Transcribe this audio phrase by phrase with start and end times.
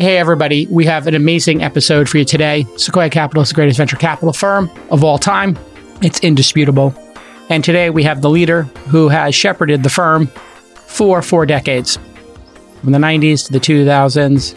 [0.00, 0.68] Hey, everybody.
[0.68, 2.64] We have an amazing episode for you today.
[2.76, 5.58] Sequoia Capital is the greatest venture capital firm of all time.
[6.02, 6.94] It's indisputable.
[7.48, 10.28] And today we have the leader who has shepherded the firm
[10.86, 11.98] for four decades
[12.80, 14.54] from the 90s to the 2000s,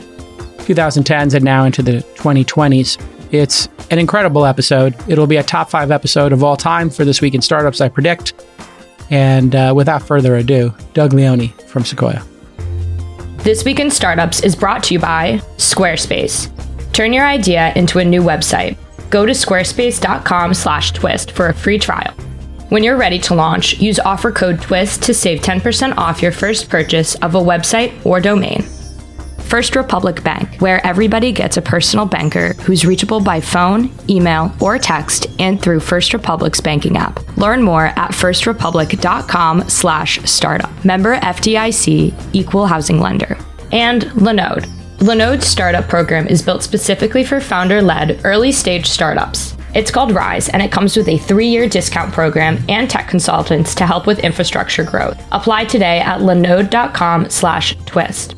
[0.57, 3.03] 2010s, and now into the 2020s.
[3.31, 4.95] It's an incredible episode.
[5.09, 7.89] It'll be a top five episode of all time for This Week in Startups, I
[7.89, 8.35] predict.
[9.09, 12.23] And uh, without further ado, Doug Leone from Sequoia.
[13.43, 16.47] This Week in Startups is brought to you by Squarespace.
[16.93, 18.77] Turn your idea into a new website.
[19.09, 22.13] Go to squarespace.com/twist for a free trial.
[22.69, 26.69] When you're ready to launch, use offer code TWIST to save 10% off your first
[26.69, 28.63] purchase of a website or domain.
[29.51, 34.79] First Republic Bank, where everybody gets a personal banker who's reachable by phone, email, or
[34.79, 37.19] text and through First Republic's banking app.
[37.35, 40.85] Learn more at firstrepublic.com slash startup.
[40.85, 43.37] Member FDIC, equal housing lender.
[43.73, 44.67] And Linode.
[44.99, 49.57] Linode's startup program is built specifically for founder-led early-stage startups.
[49.75, 53.85] It's called Rise, and it comes with a three-year discount program and tech consultants to
[53.85, 55.21] help with infrastructure growth.
[55.33, 58.35] Apply today at linode.com slash twist.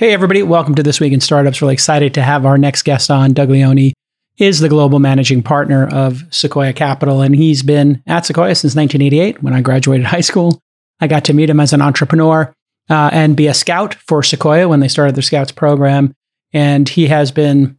[0.00, 0.42] Hey, everybody.
[0.42, 1.60] Welcome to This Week in Startups.
[1.60, 3.34] Really excited to have our next guest on.
[3.34, 3.92] Doug Leone
[4.38, 9.42] is the global managing partner of Sequoia Capital, and he's been at Sequoia since 1988
[9.42, 10.58] when I graduated high school.
[11.02, 12.50] I got to meet him as an entrepreneur
[12.88, 16.14] uh, and be a scout for Sequoia when they started their scouts program.
[16.54, 17.76] And he has been,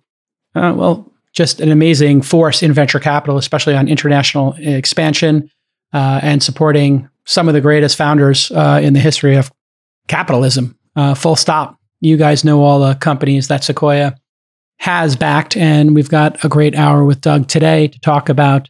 [0.54, 5.50] uh, well, just an amazing force in venture capital, especially on international expansion
[5.92, 9.52] uh, and supporting some of the greatest founders uh, in the history of
[10.08, 10.78] capitalism.
[10.96, 14.16] Uh, full stop you guys know all the companies that Sequoia
[14.80, 15.56] has backed.
[15.56, 18.68] And we've got a great hour with Doug today to talk about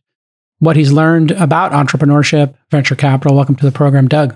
[0.59, 3.35] what he's learned about entrepreneurship, venture capital.
[3.35, 4.35] Welcome to the program, Doug.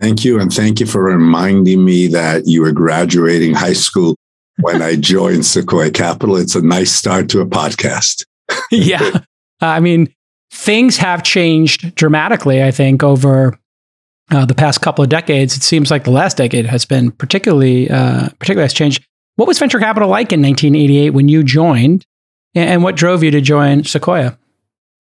[0.00, 0.40] Thank you.
[0.40, 4.16] And thank you for reminding me that you were graduating high school
[4.60, 6.36] when I joined Sequoia Capital.
[6.36, 8.24] It's a nice start to a podcast.
[8.72, 9.20] yeah.
[9.60, 10.12] I mean,
[10.50, 13.58] things have changed dramatically, I think, over
[14.30, 17.90] uh, the past couple of decades, it seems like the last decade has been particularly
[17.90, 19.04] uh, particularly has changed.
[19.36, 22.06] What was venture capital like in 1988 when you joined,
[22.54, 24.38] and what drove you to join Sequoia?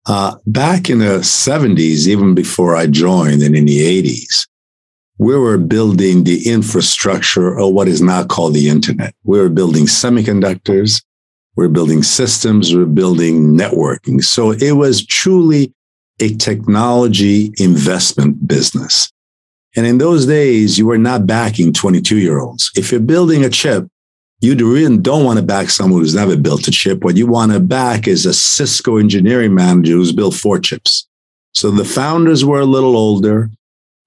[0.07, 4.49] Uh, back in the 70s, even before I joined, and in the 80s,
[5.19, 9.15] we were building the infrastructure of what is now called the internet.
[9.23, 11.05] We were building semiconductors,
[11.55, 14.25] we we're building systems, we we're building networking.
[14.25, 15.73] So it was truly
[16.23, 19.11] a technology investment business.
[19.75, 22.71] And in those days, you were not backing 22 year olds.
[22.77, 23.89] If you're building a chip,
[24.41, 27.03] you really don't want to back someone who's never built a chip.
[27.03, 31.09] What you want to back is a Cisco engineering manager who's built four chips.
[31.55, 33.51] So the founders were a little older.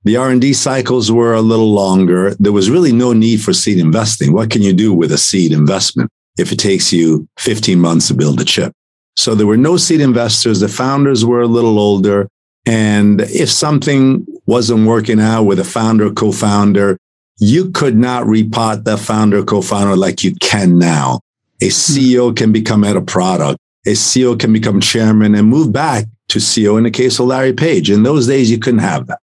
[0.03, 2.33] The R&D cycles were a little longer.
[2.35, 4.31] There was really no need for seed investing.
[4.31, 8.13] What can you do with a seed investment if it takes you 15 months to
[8.13, 8.71] build a chip?
[9.17, 10.59] So there were no seed investors.
[10.59, 12.27] The founders were a little older.
[12.65, 16.97] And if something wasn't working out with a founder, co-founder,
[17.39, 21.19] you could not repot the founder, co-founder like you can now.
[21.61, 21.69] A hmm.
[21.69, 23.59] CEO can become head of product.
[23.85, 27.53] A CEO can become chairman and move back to CEO in the case of Larry
[27.53, 27.91] Page.
[27.91, 29.19] In those days, you couldn't have that.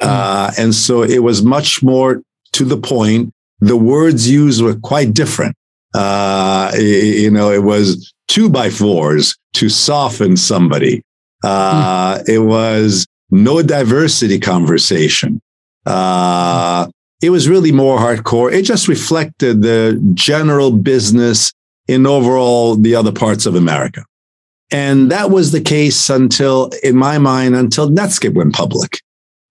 [0.00, 0.08] Hmm.
[0.08, 2.22] Uh, and so it was much more
[2.52, 3.32] to the point.
[3.60, 5.56] The words used were quite different.
[5.96, 11.02] Uh, you know, it was two by fours to soften somebody.
[11.42, 12.28] Uh, mm.
[12.28, 15.40] It was no diversity conversation.
[15.86, 16.88] Uh,
[17.22, 18.52] it was really more hardcore.
[18.52, 21.52] It just reflected the general business
[21.88, 24.04] in overall the other parts of America.
[24.70, 29.00] And that was the case until, in my mind, until Netscape went public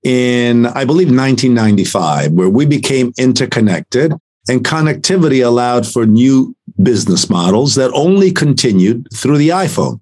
[0.03, 4.13] in, I believe, 1995, where we became interconnected
[4.47, 10.00] and connectivity allowed for new business models that only continued through the iPhone.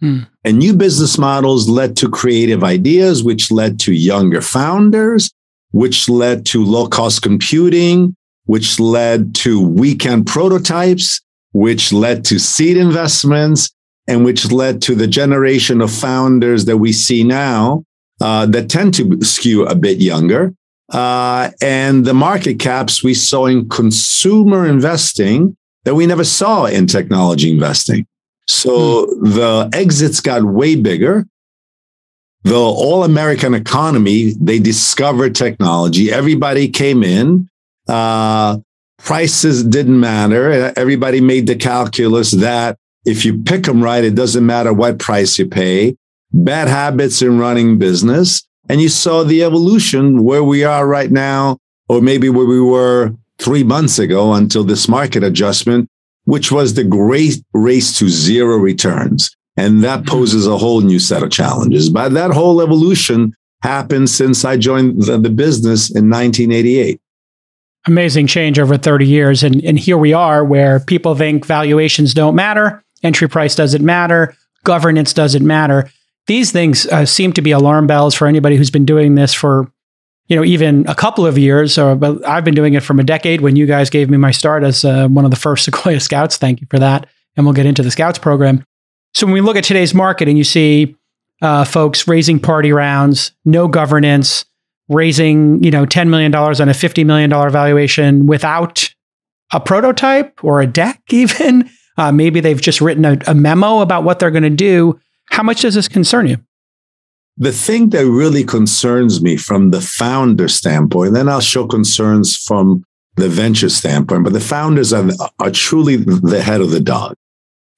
[0.00, 0.20] Hmm.
[0.44, 5.30] And new business models led to creative ideas, which led to younger founders,
[5.70, 8.14] which led to low cost computing,
[8.46, 11.20] which led to weekend prototypes,
[11.52, 13.70] which led to seed investments,
[14.06, 17.84] and which led to the generation of founders that we see now
[18.20, 20.54] uh, that tend to skew a bit younger.
[20.94, 26.86] Uh, and the market caps we saw in consumer investing that we never saw in
[26.86, 28.06] technology investing.
[28.46, 29.30] So hmm.
[29.30, 31.26] the exits got way bigger.
[32.44, 36.12] The all American economy, they discovered technology.
[36.12, 37.48] Everybody came in.
[37.88, 38.58] Uh,
[38.98, 40.72] prices didn't matter.
[40.76, 45.38] Everybody made the calculus that if you pick them right, it doesn't matter what price
[45.38, 45.96] you pay.
[46.32, 48.46] Bad habits in running business.
[48.68, 51.58] And you saw the evolution where we are right now,
[51.88, 55.88] or maybe where we were three months ago until this market adjustment,
[56.24, 59.34] which was the great race to zero returns.
[59.56, 60.08] And that mm-hmm.
[60.08, 61.90] poses a whole new set of challenges.
[61.90, 67.00] But that whole evolution happened since I joined the, the business in 1988
[67.86, 69.42] amazing change over 30 years.
[69.42, 74.34] And, and here we are where people think valuations don't matter, entry price doesn't matter,
[74.64, 75.90] governance doesn't matter.
[76.26, 79.70] These things uh, seem to be alarm bells for anybody who's been doing this for
[80.26, 83.04] you know, even a couple of years, or but I've been doing it from a
[83.04, 86.00] decade when you guys gave me my start as uh, one of the first Sequoia
[86.00, 86.36] Scouts.
[86.36, 87.06] Thank you for that.
[87.36, 88.64] And we'll get into the Scouts program.
[89.14, 90.96] So when we look at today's market and you see
[91.42, 94.44] uh, folks raising party rounds, no governance,
[94.88, 98.92] raising, you know, $10 million on a $50 million valuation without
[99.52, 104.04] a prototype or a deck even, uh, maybe they've just written a, a memo about
[104.04, 104.98] what they're going to do.
[105.30, 106.38] How much does this concern you?
[107.36, 112.84] The thing that really concerns me from the founder standpoint, then I'll show concerns from
[113.16, 115.08] the venture standpoint, but the founders are,
[115.40, 117.14] are truly the head of the dog.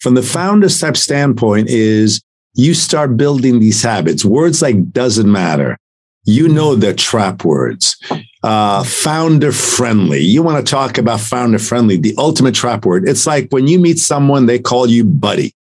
[0.00, 2.20] From the founders type standpoint is
[2.54, 4.24] you start building these habits.
[4.24, 5.78] Words like doesn't matter.
[6.24, 7.96] You know they're trap words.
[8.42, 10.20] Uh, founder friendly.
[10.20, 13.08] You want to talk about founder friendly, the ultimate trap word.
[13.08, 15.54] It's like when you meet someone, they call you buddy.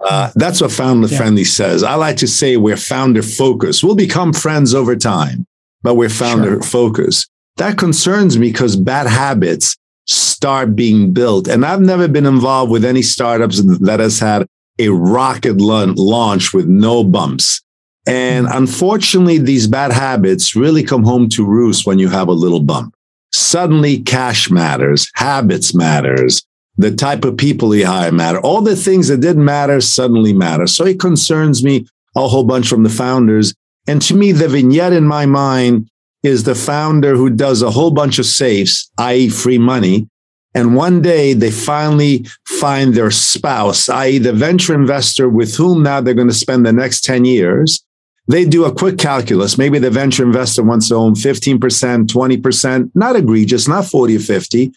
[0.00, 1.18] Uh, that's what founder yeah.
[1.18, 1.82] friendly says.
[1.82, 3.84] I like to say we're founder focused.
[3.84, 5.46] We'll become friends over time,
[5.82, 6.62] but we're founder sure.
[6.62, 7.28] focused.
[7.56, 9.76] That concerns me because bad habits
[10.06, 11.48] start being built.
[11.48, 14.46] And I've never been involved with any startups that has had
[14.78, 17.60] a rocket launch with no bumps.
[18.06, 18.52] And hmm.
[18.56, 22.94] unfortunately, these bad habits really come home to roost when you have a little bump.
[23.32, 26.42] Suddenly cash matters, habits matters,
[26.80, 28.40] the type of people he hired matter.
[28.40, 30.66] All the things that didn't matter suddenly matter.
[30.66, 31.86] So it concerns me
[32.16, 33.54] a whole bunch from the founders.
[33.86, 35.90] And to me, the vignette in my mind
[36.22, 40.08] is the founder who does a whole bunch of safes, i.e., free money.
[40.54, 46.00] And one day they finally find their spouse, i.e., the venture investor with whom now
[46.00, 47.84] they're going to spend the next 10 years.
[48.26, 49.58] They do a quick calculus.
[49.58, 51.58] Maybe the venture investor wants to own 15%,
[52.06, 54.72] 20%, not egregious, not 40 or 50.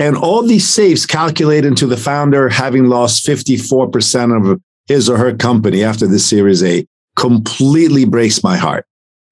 [0.00, 5.36] And all these safes calculate into the founder having lost 54% of his or her
[5.36, 6.86] company after the Series A
[7.16, 8.86] completely breaks my heart.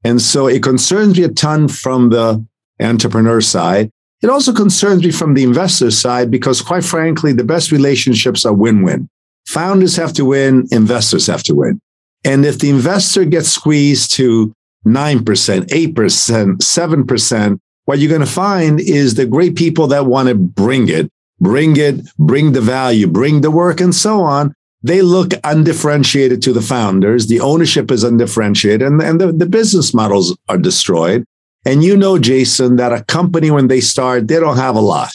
[0.05, 2.47] And so it concerns me a ton from the
[2.81, 3.91] entrepreneur side.
[4.23, 8.53] It also concerns me from the investor side because, quite frankly, the best relationships are
[8.53, 9.09] win win.
[9.47, 11.81] Founders have to win, investors have to win.
[12.25, 14.53] And if the investor gets squeezed to
[14.87, 20.35] 9%, 8%, 7%, what you're going to find is the great people that want to
[20.35, 24.53] bring it, bring it, bring the value, bring the work, and so on.
[24.83, 27.29] They look undifferentiated to the founders.
[27.29, 31.25] The ownership is undifferentiated, and, and the, the business models are destroyed.
[31.65, 35.13] And you know, Jason, that a company, when they start, they don't have a lot.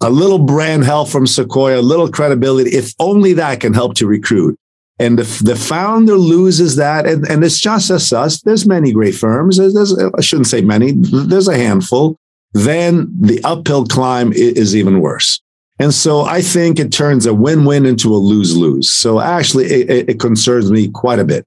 [0.00, 4.06] A little brand help from Sequoia, a little credibility, if only that can help to
[4.06, 4.56] recruit.
[4.98, 8.40] And the, the founder loses that, and, and it's just as us.
[8.42, 9.56] There's many great firms.
[9.56, 10.92] There's, there's, I shouldn't say many.
[10.92, 12.16] There's a handful.
[12.52, 15.40] Then the uphill climb is even worse.
[15.80, 18.88] And so I think it turns a win-win into a lose-lose.
[18.88, 21.44] So actually, it, it concerns me quite a bit.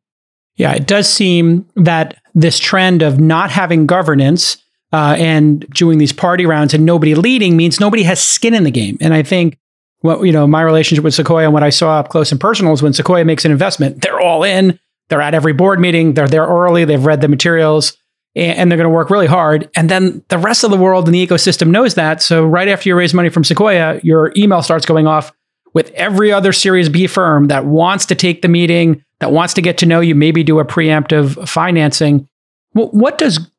[0.58, 4.58] Yeah, it does seem that this trend of not having governance
[4.92, 8.72] uh, and doing these party rounds and nobody leading means nobody has skin in the
[8.72, 8.98] game.
[9.00, 9.58] And I think
[10.02, 12.74] what you know my relationship with Sequoia and what I saw up close and personal
[12.74, 14.80] is when Sequoia makes an investment, they're all in.
[15.10, 16.14] They're at every board meeting.
[16.14, 16.86] They're there early.
[16.86, 17.98] They've read the materials,
[18.36, 19.70] and they're going to work really hard.
[19.76, 22.22] And then the rest of the world in the ecosystem knows that.
[22.22, 25.32] So right after you raise money from Sequoia, your email starts going off
[25.74, 29.62] with every other Series B firm that wants to take the meeting, that wants to
[29.62, 32.28] get to know you, maybe do a preemptive financing.
[32.74, 33.50] What does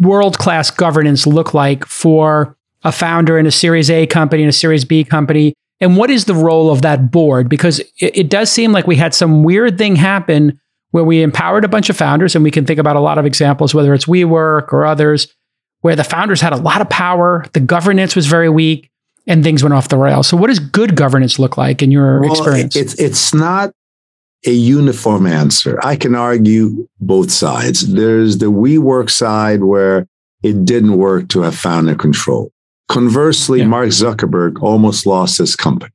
[0.00, 4.52] world class governance look like for a founder in a Series A company and a
[4.52, 5.54] Series B company?
[5.80, 7.48] And what is the role of that board?
[7.48, 10.58] Because it, it, does seem like we had some weird thing happen
[10.90, 13.26] where we empowered a bunch of founders, and we can think about a lot of
[13.26, 15.28] examples, whether it's WeWork or others,
[15.80, 18.90] where the founders had a lot of power, the governance was very weak,
[19.26, 20.28] and things went off the rails.
[20.28, 22.76] So, what does good governance look like in your well, experience?
[22.76, 23.72] It's it's not
[24.46, 25.78] a uniform answer.
[25.82, 27.92] I can argue both sides.
[27.92, 30.06] There's the WeWork side where
[30.42, 32.52] it didn't work to have founder control.
[32.88, 33.66] Conversely, yeah.
[33.66, 35.92] Mark Zuckerberg almost lost his company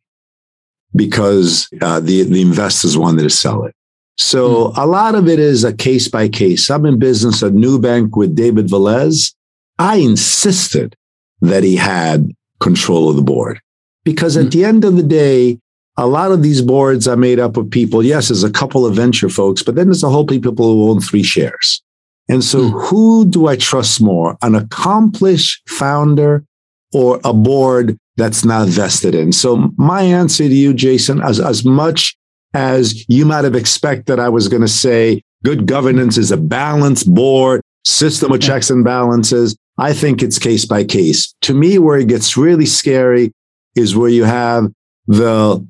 [0.95, 3.73] because uh, the, the investors wanted to sell it.
[4.17, 4.77] So mm.
[4.77, 6.69] a lot of it is a case by case.
[6.69, 9.33] I'm in business at Nubank with David Velez.
[9.79, 10.95] I insisted
[11.41, 13.59] that he had control of the board
[14.03, 14.51] because at mm.
[14.51, 15.59] the end of the day,
[15.97, 18.03] a lot of these boards are made up of people.
[18.03, 21.01] Yes, there's a couple of venture folks, but then there's a whole people who own
[21.01, 21.81] three shares.
[22.29, 22.87] And so, mm.
[22.87, 24.37] who do I trust more?
[24.41, 26.45] An accomplished founder
[26.93, 29.31] or a board that's not vested in.
[29.31, 32.15] So my answer to you, Jason, as, as much
[32.53, 37.11] as you might have expected, I was going to say good governance is a balanced
[37.13, 39.55] board, system of checks and balances.
[39.77, 41.33] I think it's case by case.
[41.41, 43.31] To me, where it gets really scary
[43.75, 44.71] is where you have
[45.07, 45.65] the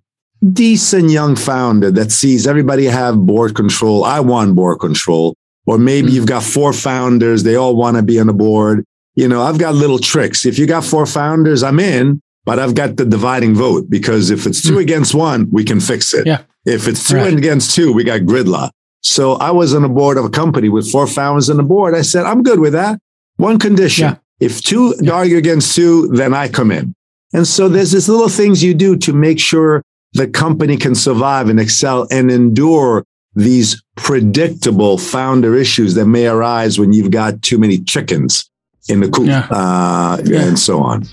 [0.52, 4.04] decent young founder that sees everybody have board control.
[4.04, 5.36] I want board control.
[5.68, 6.16] Or maybe mm-hmm.
[6.16, 7.44] you've got four founders.
[7.44, 8.84] They all want to be on the board.
[9.16, 10.46] You know, I've got little tricks.
[10.46, 14.46] If you got four founders, I'm in, but I've got the dividing vote because if
[14.46, 14.80] it's 2 mm-hmm.
[14.80, 16.26] against one, we can fix it.
[16.26, 16.44] Yeah.
[16.66, 17.34] If it's two right.
[17.34, 18.72] against two, we got gridlock.
[19.02, 21.96] So I was on the board of a company with four founders on the board.
[21.96, 23.00] I said, I'm good with that.
[23.38, 24.06] One condition.
[24.06, 24.16] Yeah.
[24.40, 25.12] If two yeah.
[25.12, 26.94] argue against two, then I come in.
[27.34, 29.82] And so there's these little things you do to make sure
[30.14, 36.78] the company can survive and excel and endure these predictable founder issues that may arise
[36.78, 38.51] when you've got too many chickens
[38.90, 39.48] in the coop yeah.
[39.50, 40.42] Uh, yeah.
[40.42, 41.06] and so on.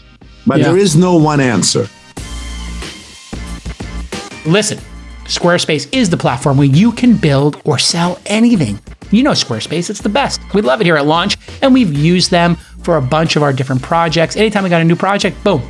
[0.47, 1.89] But there is no one answer.
[4.47, 4.79] Listen,
[5.25, 8.81] Squarespace is the platform where you can build or sell anything.
[9.11, 10.41] You know Squarespace, it's the best.
[10.55, 13.53] We love it here at Launch, and we've used them for a bunch of our
[13.53, 14.37] different projects.
[14.37, 15.63] Anytime we got a new project, boom,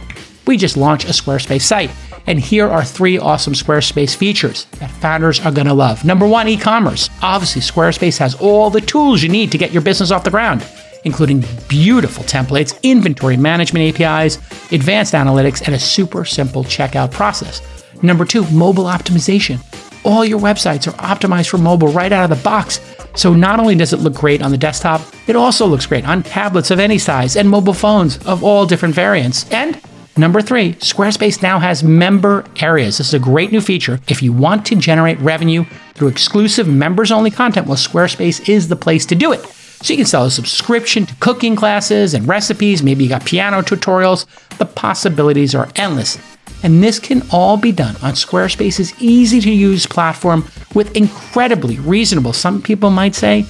[0.47, 1.91] we just launch a Squarespace site.
[2.29, 6.05] And here are three awesome Squarespace features that founders are going to love.
[6.05, 7.09] Number one, e commerce.
[7.23, 10.63] Obviously, Squarespace has all the tools you need to get your business off the ground,
[11.05, 14.37] including beautiful templates, inventory management APIs,
[14.73, 17.63] advanced analytics, and a super simple checkout process.
[18.03, 19.59] Number two, mobile optimization.
[20.05, 22.81] All your websites are optimized for mobile right out of the box.
[23.15, 26.23] So not only does it look great on the desktop, it also looks great on
[26.23, 29.51] tablets of any size and mobile phones of all different variants.
[29.51, 29.81] And
[30.19, 32.99] Number three, Squarespace now has member areas.
[32.99, 34.01] This is a great new feature.
[34.09, 35.65] If you want to generate revenue
[35.95, 39.47] through exclusive members only content, well, Squarespace is the place to do it.
[39.81, 42.83] So you can sell a subscription to cooking classes and recipes.
[42.83, 44.27] Maybe you got piano tutorials.
[44.59, 46.19] The possibilities are endless.
[46.65, 50.45] And this can all be done on Squarespace's easy to use platform
[50.75, 53.47] with incredibly reasonable, some people might say,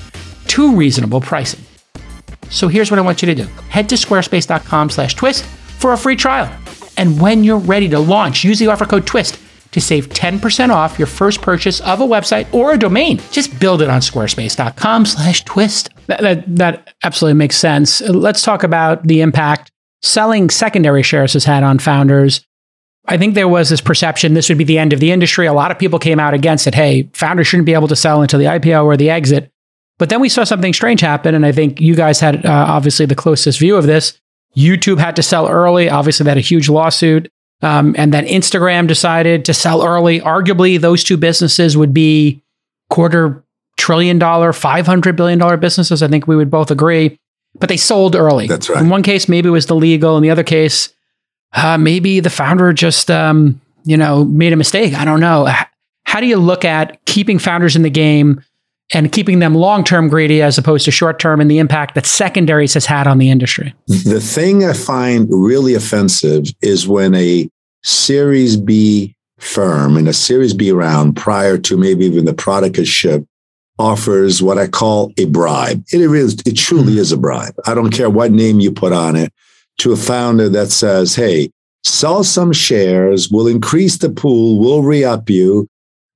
[0.46, 1.64] too reasonable pricing.
[2.50, 3.48] So here's what I want you to do.
[3.70, 6.52] Head to squarespace.com slash twist for a free trial.
[6.96, 9.38] And when you're ready to launch, use the offer code TWIST
[9.72, 13.20] to save 10% off your first purchase of a website or a domain.
[13.30, 15.90] Just build it on squarespace.com slash twist.
[16.08, 18.00] That, that, that absolutely makes sense.
[18.00, 19.70] Let's talk about the impact
[20.02, 22.44] selling secondary shares has had on founders.
[23.06, 25.46] I think there was this perception this would be the end of the industry.
[25.46, 26.74] A lot of people came out against it.
[26.74, 29.50] Hey, founders shouldn't be able to sell until the IPO or the exit.
[29.98, 31.34] But then we saw something strange happen.
[31.34, 34.18] And I think you guys had uh, obviously the closest view of this.
[34.56, 35.88] YouTube had to sell early.
[35.90, 37.30] Obviously, they had a huge lawsuit.
[37.60, 40.20] Um, and then Instagram decided to sell early.
[40.20, 42.42] Arguably, those two businesses would be
[42.88, 43.44] quarter
[43.78, 46.02] trillion dollar, $500 billion businesses.
[46.02, 47.18] I think we would both agree.
[47.58, 48.46] But they sold early.
[48.46, 48.82] That's right.
[48.82, 50.16] In one case, maybe it was the legal.
[50.16, 50.92] In the other case,
[51.54, 54.94] uh, maybe the founder just, um, you know, made a mistake.
[54.94, 55.50] I don't know.
[56.04, 58.42] How do you look at keeping founders in the game
[58.92, 62.06] and keeping them long term greedy as opposed to short term and the impact that
[62.06, 63.74] secondaries has had on the industry.
[63.86, 67.48] The thing I find really offensive is when a
[67.84, 72.88] Series B firm in a Series B round prior to maybe even the product is
[72.88, 73.26] shipped
[73.78, 75.84] offers what I call a bribe.
[75.92, 76.98] It is, it truly mm-hmm.
[76.98, 77.54] is a bribe.
[77.66, 79.32] I don't care what name you put on it
[79.78, 81.50] to a founder that says, Hey,
[81.84, 85.68] sell some shares, we'll increase the pool, we'll re-up you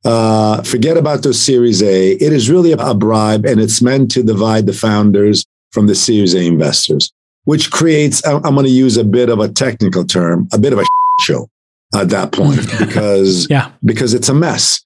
[0.04, 2.12] uh, forget about those Series A.
[2.12, 6.34] It is really a bribe, and it's meant to divide the founders from the Series
[6.34, 7.12] A investors,
[7.44, 10.80] which creates, I'm going to use a bit of a technical term, a bit of
[10.80, 10.84] a
[11.20, 11.48] show
[11.94, 13.70] at that point because, yeah.
[13.84, 14.84] because it's a mess.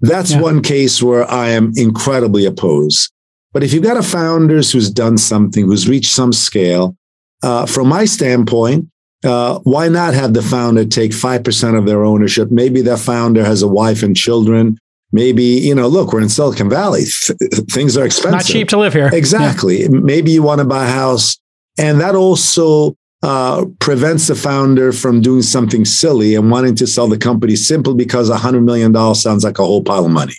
[0.00, 0.40] That's yeah.
[0.40, 3.10] one case where I am incredibly opposed.
[3.52, 6.96] But if you've got a founders who's done something, who's reached some scale,
[7.42, 8.88] uh, from my standpoint,
[9.24, 12.50] uh, why not have the founder take 5% of their ownership?
[12.50, 14.76] Maybe that founder has a wife and children.
[15.12, 17.04] Maybe, you know, look, we're in Silicon Valley.
[17.04, 17.38] Th-
[17.70, 18.32] things are expensive.
[18.32, 19.08] Not cheap to live here.
[19.12, 19.82] Exactly.
[19.82, 19.88] Yeah.
[19.88, 21.38] Maybe you want to buy a house.
[21.78, 27.08] And that also uh, prevents the founder from doing something silly and wanting to sell
[27.08, 30.34] the company simply because $100 million sounds like a whole pile of money.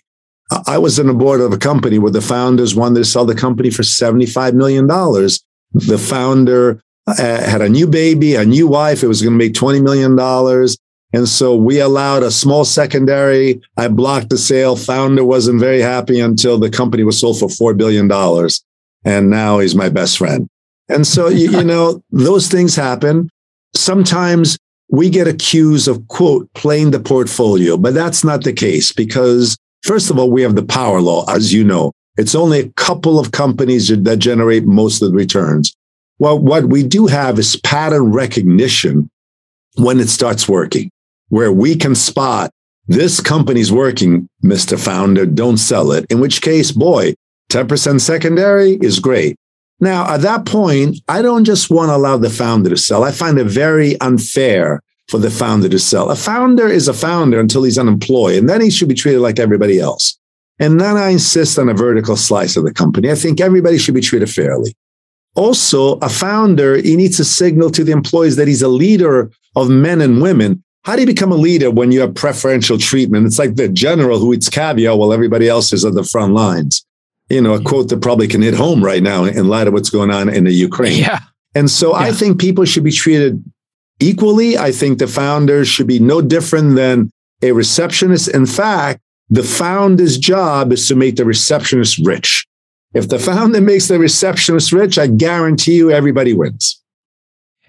[0.67, 3.33] I was on the board of a company where the founders wanted to sell the
[3.33, 4.85] company for $75 million.
[4.85, 9.01] The founder uh, had a new baby, a new wife.
[9.01, 10.19] It was going to make $20 million.
[11.11, 13.63] And so we allowed a small secondary.
[13.77, 14.75] I blocked the sale.
[14.75, 18.11] Founder wasn't very happy until the company was sold for $4 billion.
[19.05, 20.47] And now he's my best friend.
[20.89, 23.29] And so, you, you know, those things happen.
[23.75, 24.57] Sometimes
[24.89, 30.09] we get accused of, quote, playing the portfolio, but that's not the case because, first
[30.09, 31.91] of all, we have the power law, as you know.
[32.17, 35.75] It's only a couple of companies that generate most of the returns.
[36.17, 39.09] Well, what we do have is pattern recognition
[39.75, 40.89] when it starts working,
[41.27, 42.51] where we can spot
[42.87, 44.79] this company's working, Mr.
[44.79, 46.05] Founder, don't sell it.
[46.09, 47.15] In which case, boy,
[47.51, 49.35] 10% secondary is great.
[49.79, 53.03] Now, at that point, I don't just want to allow the founder to sell.
[53.03, 56.09] I find it very unfair for the founder to sell.
[56.09, 59.39] A founder is a founder until he's unemployed, and then he should be treated like
[59.39, 60.17] everybody else.
[60.59, 63.11] And then I insist on a vertical slice of the company.
[63.11, 64.73] I think everybody should be treated fairly.
[65.35, 69.69] Also, a founder, he needs to signal to the employees that he's a leader of
[69.69, 70.63] men and women.
[70.83, 73.25] How do you become a leader when you have preferential treatment?
[73.25, 76.84] It's like the general who eats caviar while everybody else is at the front lines.
[77.29, 79.89] You know, a quote that probably can hit home right now in light of what's
[79.89, 80.99] going on in the Ukraine.
[80.99, 81.19] Yeah.
[81.55, 82.05] And so yeah.
[82.05, 83.43] I think people should be treated
[83.99, 84.57] equally.
[84.57, 87.09] I think the founders should be no different than
[87.41, 88.27] a receptionist.
[88.27, 92.45] In fact, the founder's job is to make the receptionist rich.
[92.93, 96.81] If the founder makes the receptionist rich, I guarantee you everybody wins.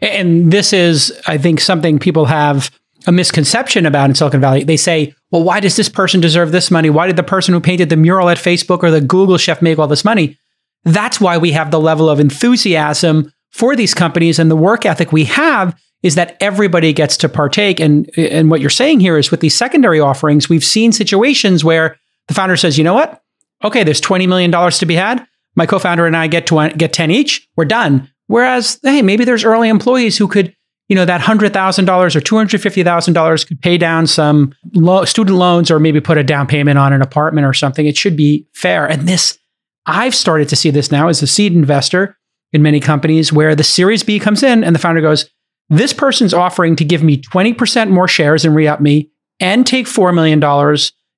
[0.00, 2.70] And this is, I think, something people have
[3.06, 4.64] a misconception about in Silicon Valley.
[4.64, 6.90] They say, well, why does this person deserve this money?
[6.90, 9.78] Why did the person who painted the mural at Facebook or the Google chef make
[9.78, 10.36] all this money?
[10.84, 15.12] That's why we have the level of enthusiasm for these companies and the work ethic
[15.12, 17.80] we have is that everybody gets to partake.
[17.80, 21.96] And, and what you're saying here is with these secondary offerings, we've seen situations where
[22.28, 23.22] the founder says, you know what?
[23.64, 25.26] Okay, there's $20 million to be had.
[25.54, 27.48] My co-founder and I get to get 10 each.
[27.56, 28.10] We're done.
[28.26, 30.54] Whereas, hey, maybe there's early employees who could,
[30.88, 36.00] you know, that $100,000 or $250,000 could pay down some lo- student loans or maybe
[36.00, 37.86] put a down payment on an apartment or something.
[37.86, 38.86] It should be fair.
[38.86, 39.38] And this,
[39.86, 42.16] I've started to see this now as a seed investor
[42.52, 45.28] in many companies where the Series B comes in and the founder goes,
[45.68, 49.86] this person's offering to give me 20% more shares and re up me and take
[49.86, 50.40] $4 million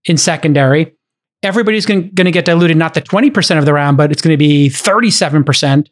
[0.07, 0.95] in secondary.
[1.43, 4.39] Everybody's going to get diluted, not the 20% of the round, but it's going to
[4.39, 5.87] be 37%.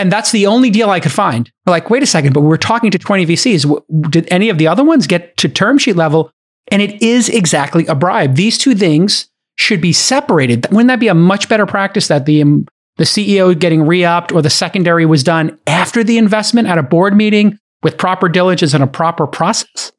[0.00, 1.52] And that's the only deal I could find.
[1.66, 4.10] like, wait a second, but we're talking to 20 VCs.
[4.10, 6.32] Did any of the other ones get to term sheet level?
[6.68, 8.34] And it is exactly a bribe.
[8.34, 10.66] These two things should be separated.
[10.70, 14.42] Wouldn't that be a much better practice that the um, the CEO getting re-upped or
[14.42, 18.82] the secondary was done after the investment at a board meeting with proper diligence and
[18.82, 19.92] a proper process?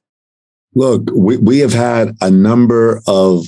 [0.73, 3.47] Look, we, we have had a number of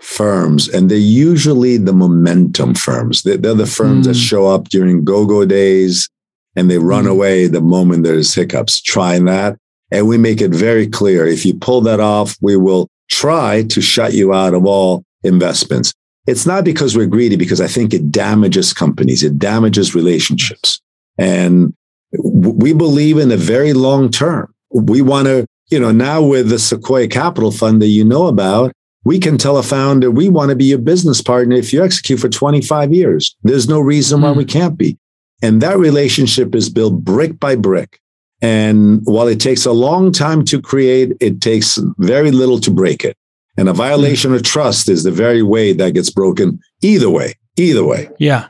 [0.00, 3.22] firms, and they're usually the momentum firms.
[3.22, 4.10] They're, they're the firms mm.
[4.10, 6.08] that show up during go go days
[6.56, 7.10] and they run mm.
[7.10, 8.80] away the moment there's hiccups.
[8.80, 9.56] Trying that.
[9.90, 13.80] And we make it very clear if you pull that off, we will try to
[13.80, 15.94] shut you out of all investments.
[16.26, 20.80] It's not because we're greedy, because I think it damages companies, it damages relationships.
[21.16, 21.74] And
[22.22, 24.52] we believe in a very long term.
[24.70, 28.72] We want to, you know, now with the Sequoia Capital Fund that you know about,
[29.04, 32.20] we can tell a founder, we want to be your business partner if you execute
[32.20, 33.36] for 25 years.
[33.42, 34.50] There's no reason why we hmm.
[34.50, 34.98] can't be.
[35.42, 38.00] And that relationship is built brick by brick.
[38.40, 43.04] And while it takes a long time to create, it takes very little to break
[43.04, 43.16] it.
[43.56, 47.84] And a violation of trust is the very way that gets broken either way, either
[47.84, 48.08] way.
[48.18, 48.48] Yeah.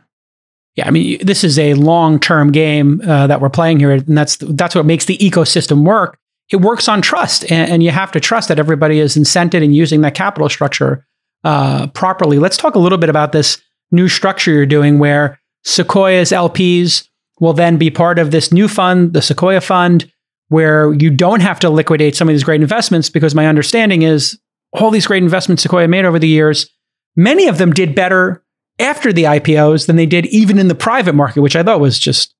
[0.76, 4.36] Yeah, I mean, this is a long-term game uh, that we're playing here, and that's
[4.36, 6.20] that's what makes the ecosystem work.
[6.50, 9.72] It works on trust, and, and you have to trust that everybody is incented in
[9.72, 11.06] using that capital structure
[11.44, 12.38] uh, properly.
[12.38, 17.06] Let's talk a little bit about this new structure you're doing, where Sequoia's LPs
[17.40, 20.10] will then be part of this new fund, the Sequoia Fund,
[20.48, 23.10] where you don't have to liquidate some of these great investments.
[23.10, 24.38] Because my understanding is
[24.72, 26.68] all these great investments Sequoia made over the years,
[27.16, 28.42] many of them did better
[28.78, 31.98] after the IPOs than they did even in the private market, which I thought was
[31.98, 32.34] just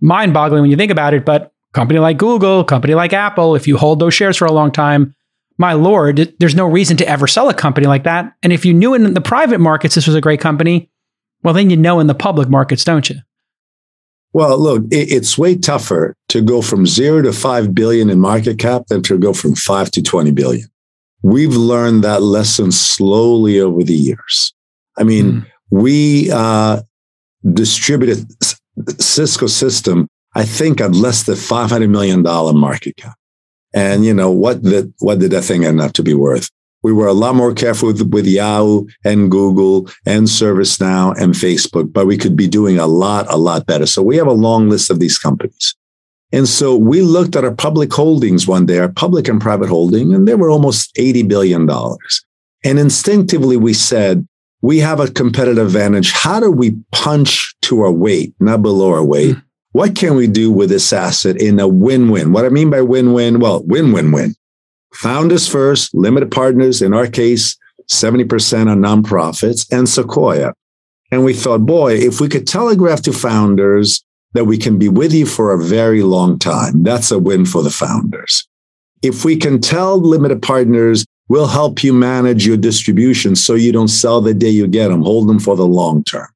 [0.00, 1.24] mind boggling when you think about it.
[1.24, 4.72] But company like Google, company like Apple, if you hold those shares for a long
[4.72, 5.14] time,
[5.58, 8.32] my lord, there's no reason to ever sell a company like that.
[8.42, 10.90] And if you knew in the private markets this was a great company,
[11.42, 13.16] well, then you know in the public markets, don't you?
[14.32, 18.82] Well, look, it's way tougher to go from zero to five billion in market cap
[18.88, 20.68] than to go from five to 20 billion.
[21.22, 24.52] We've learned that lesson slowly over the years.
[24.96, 26.80] I mean, mm we uh,
[27.52, 28.26] distributed
[28.98, 33.16] Cisco system, I think, at less than $500 million market cap.
[33.74, 36.48] And, you know, what did, what did that thing end up to be worth?
[36.84, 41.92] We were a lot more careful with, with Yahoo and Google and ServiceNow and Facebook,
[41.92, 43.84] but we could be doing a lot, a lot better.
[43.84, 45.74] So we have a long list of these companies.
[46.30, 50.14] And so we looked at our public holdings one day, our public and private holding,
[50.14, 51.68] and they were almost $80 billion.
[52.64, 54.24] And instinctively we said,
[54.62, 56.12] we have a competitive advantage.
[56.12, 59.34] How do we punch to our weight, not below our weight?
[59.34, 59.42] Mm.
[59.72, 62.32] What can we do with this asset in a win win?
[62.32, 64.34] What I mean by win win, well, win win win.
[64.94, 67.56] Founders first, limited partners, in our case,
[67.90, 68.24] 70%
[68.68, 70.54] are nonprofits, and Sequoia.
[71.10, 74.02] And we thought, boy, if we could telegraph to founders
[74.34, 76.82] that we can be with you for a very long time.
[76.82, 78.46] That's a win for the founders.
[79.02, 83.88] If we can tell limited partners, we'll help you manage your distribution so you don't
[83.88, 86.28] sell the day you get them, hold them for the long term.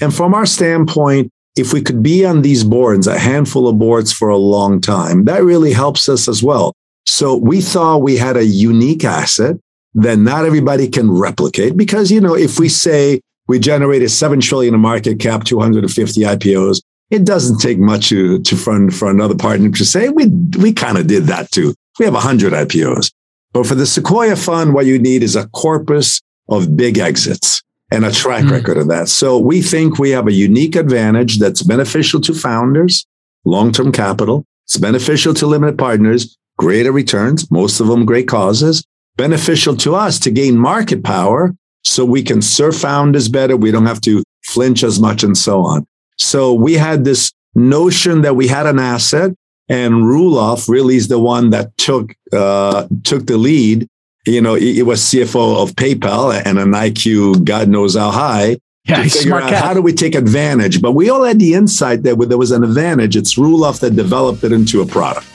[0.00, 4.12] And from our standpoint, if we could be on these boards, a handful of boards
[4.12, 6.74] for a long time, that really helps us as well.
[7.06, 9.56] So we thought we had a unique asset
[9.94, 14.74] that not everybody can replicate because, you know, if we say we generated 7 trillion
[14.74, 19.70] in market cap, 250 IPOs, it doesn't take much to, to for, for another partner
[19.70, 20.26] to say, we,
[20.58, 21.74] we kind of did that too.
[21.98, 23.12] We have 100 IPOs.
[23.52, 27.62] But for the Sequoia fund, what you need is a corpus of big exits
[27.94, 28.50] and a track mm.
[28.50, 29.08] record of that.
[29.08, 33.06] So we think we have a unique advantage that's beneficial to founders,
[33.44, 34.44] long-term capital.
[34.64, 38.84] It's beneficial to limited partners, greater returns, most of them great causes,
[39.16, 43.56] beneficial to us to gain market power so we can serve founders better.
[43.56, 45.86] We don't have to flinch as much and so on.
[46.18, 49.32] So we had this notion that we had an asset
[49.68, 53.88] and Roelof really is the one that took, uh, took the lead.
[54.26, 58.58] You know, he, he, was CFO of PayPal and an IQ, God knows how high.
[58.86, 60.80] Yeah, to figure out how do we take advantage.
[60.80, 63.16] But we all had the insight that there was an advantage.
[63.16, 65.26] It's Roelof that developed it into a product.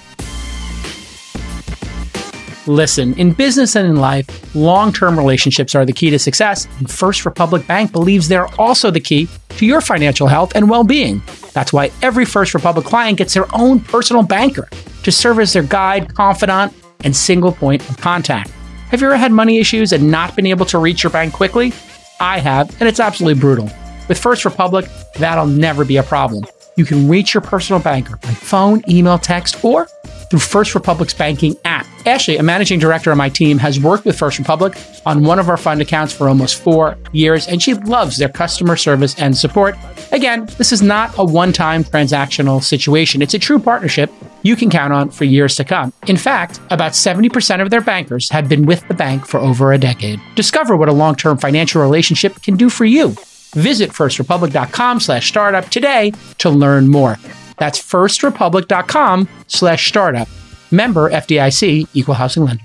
[2.67, 6.89] Listen, in business and in life, long term relationships are the key to success, and
[6.89, 11.21] First Republic Bank believes they're also the key to your financial health and well being.
[11.53, 14.69] That's why every First Republic client gets their own personal banker
[15.03, 16.73] to serve as their guide, confidant,
[17.03, 18.51] and single point of contact.
[18.89, 21.71] Have you ever had money issues and not been able to reach your bank quickly?
[22.19, 23.69] I have, and it's absolutely brutal.
[24.07, 26.43] With First Republic, that'll never be a problem.
[26.75, 29.85] You can reach your personal banker by phone, email, text, or
[30.31, 31.85] through First Republic's banking app.
[32.05, 35.49] Ashley, a managing director on my team, has worked with First Republic on one of
[35.49, 39.75] our fund accounts for almost four years, and she loves their customer service and support.
[40.11, 44.69] Again, this is not a one time transactional situation, it's a true partnership you can
[44.69, 45.91] count on for years to come.
[46.07, 49.77] In fact, about 70% of their bankers have been with the bank for over a
[49.77, 50.19] decade.
[50.35, 53.15] Discover what a long term financial relationship can do for you.
[53.53, 57.17] Visit firstrepublic.com slash startup today to learn more.
[57.57, 60.27] That's firstrepublic.com slash startup.
[60.71, 62.63] Member FDIC, equal housing lender.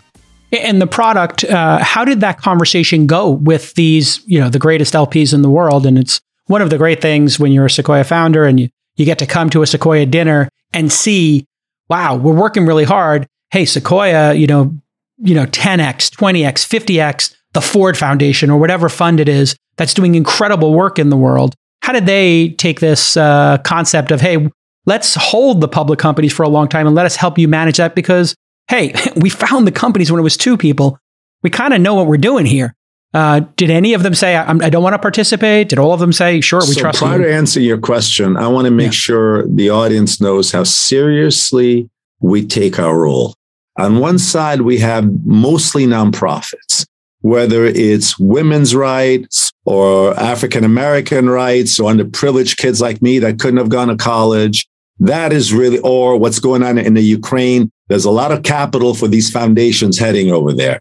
[0.53, 4.95] And the product, uh, how did that conversation go with these, you know, the greatest
[4.95, 5.85] LPs in the world?
[5.85, 9.05] And it's one of the great things when you're a Sequoia founder and you, you
[9.05, 11.47] get to come to a Sequoia dinner and see,
[11.89, 13.27] wow, we're working really hard.
[13.51, 14.77] Hey, Sequoia, you know,
[15.19, 20.15] you know, 10x, 20x, 50x, the Ford Foundation or whatever fund it is that's doing
[20.15, 21.55] incredible work in the world.
[21.83, 24.49] How did they take this uh, concept of, hey,
[24.87, 27.79] let's hold the public companies for a long time and let us help you manage
[27.79, 28.35] that because,
[28.69, 30.99] hey, we found the companies when it was two people.
[31.43, 32.75] We kind of know what we're doing here.
[33.13, 35.69] Uh, did any of them say, I, I don't want to participate?
[35.69, 37.27] Did all of them say, sure, we so trust prior you?
[37.27, 38.91] to answer your question, I want to make yeah.
[38.91, 41.89] sure the audience knows how seriously
[42.21, 43.35] we take our role.
[43.79, 46.87] On one side, we have mostly nonprofits,
[47.21, 53.59] whether it's women's rights or African American rights or underprivileged kids like me that couldn't
[53.59, 54.67] have gone to college
[55.01, 57.71] that is really, or what's going on in the Ukraine.
[57.89, 60.81] There's a lot of capital for these foundations heading over there.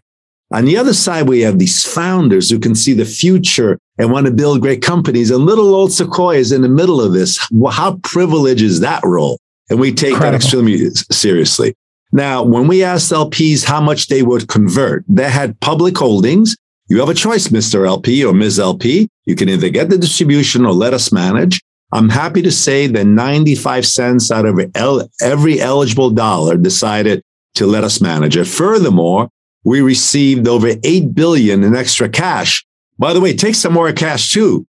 [0.52, 4.26] On the other side, we have these founders who can see the future and want
[4.26, 5.30] to build great companies.
[5.30, 7.44] And little old Sequoia is in the middle of this.
[7.50, 9.38] Well, how privileged is that role?
[9.68, 10.38] And we take Incredible.
[10.38, 11.74] that extremely seriously.
[12.12, 16.56] Now, when we asked LPs how much they would convert, they had public holdings.
[16.88, 17.86] You have a choice, Mr.
[17.86, 18.60] LP or Ms.
[18.60, 19.08] LP.
[19.24, 21.60] You can either get the distribution or let us manage.
[21.92, 24.60] I'm happy to say that 95 cents out of
[25.20, 27.22] every eligible dollar decided
[27.54, 28.46] to let us manage it.
[28.46, 29.28] Furthermore,
[29.64, 32.64] we received over 8 billion in extra cash.
[32.98, 34.66] By the way, take some more cash too,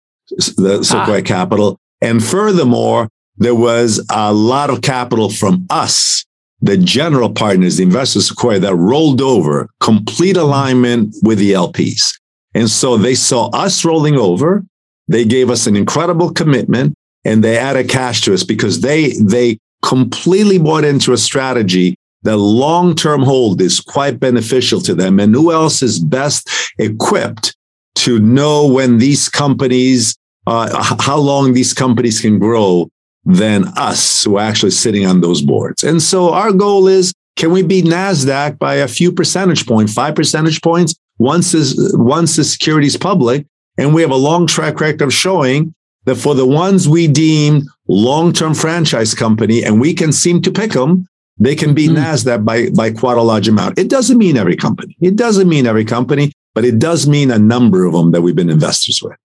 [0.57, 1.23] the Sequoia ah.
[1.23, 1.79] Capital.
[2.01, 6.25] And furthermore, there was a lot of capital from us,
[6.61, 12.19] the general partners, the investors Sequoia that rolled over, complete alignment with the LPs.
[12.55, 14.65] And so they saw us rolling over.
[15.09, 19.59] They gave us an incredible commitment and they added cash to us because they they
[19.83, 25.21] completely bought into a strategy that long-term hold is quite beneficial to them.
[25.21, 27.55] And who else is best equipped
[27.97, 32.89] to know when these companies, uh, how long these companies can grow
[33.25, 35.85] than us who are actually sitting on those boards.
[35.85, 40.15] And so our goal is, can we beat NASDAQ by a few percentage points, five
[40.15, 43.47] percentage points once this, once the security is public?
[43.77, 45.75] And we have a long track record of showing
[46.05, 50.73] that for the ones we deem long-term franchise company and we can seem to pick
[50.73, 51.07] them,
[51.39, 51.97] they can be mm.
[51.97, 53.79] NASDAQ by, by quite a large amount.
[53.79, 54.97] It doesn't mean every company.
[55.01, 58.37] It doesn't mean every company, but it does mean a number of them that we've
[58.37, 59.17] been investors with.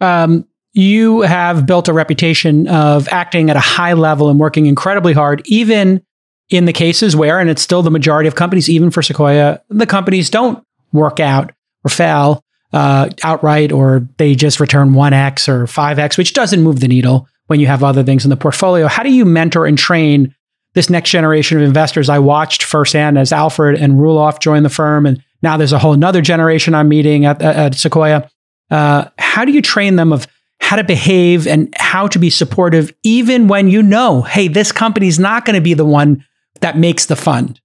[0.00, 5.12] Um, you have built a reputation of acting at a high level and working incredibly
[5.12, 6.02] hard, even
[6.48, 9.86] in the cases where, and it's still the majority of companies, even for Sequoia, the
[9.86, 11.52] companies don't work out
[11.84, 16.88] or fail uh, outright, or they just return 1x or 5x, which doesn't move the
[16.88, 18.86] needle when you have other things in the portfolio.
[18.86, 20.34] How do you mentor and train
[20.74, 22.08] this next generation of investors?
[22.08, 25.92] I watched firsthand as Alfred and Roelof joined the firm, and now there's a whole
[25.92, 28.30] another generation I'm meeting at, at Sequoia.
[28.70, 30.28] Uh, how do you train them of
[30.60, 35.18] how to behave and how to be supportive, even when you know, hey, this company's
[35.18, 36.24] not going to be the one
[36.60, 37.60] that makes the fund?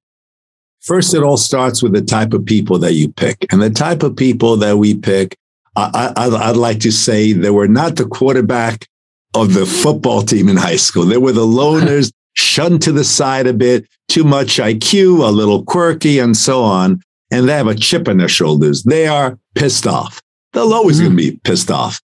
[0.86, 3.52] First, it all starts with the type of people that you pick.
[3.52, 5.36] And the type of people that we pick,
[5.76, 8.88] I, I, I'd like to say they were not the quarterback
[9.34, 11.06] of the football team in high school.
[11.06, 15.63] They were the loners, shunned to the side a bit, too much IQ, a little
[15.63, 17.02] quirky, and so on.
[17.32, 18.84] And they have a chip on their shoulders.
[18.84, 20.21] They are pissed off.
[20.54, 21.15] They're always mm-hmm.
[21.15, 22.00] going to be pissed off.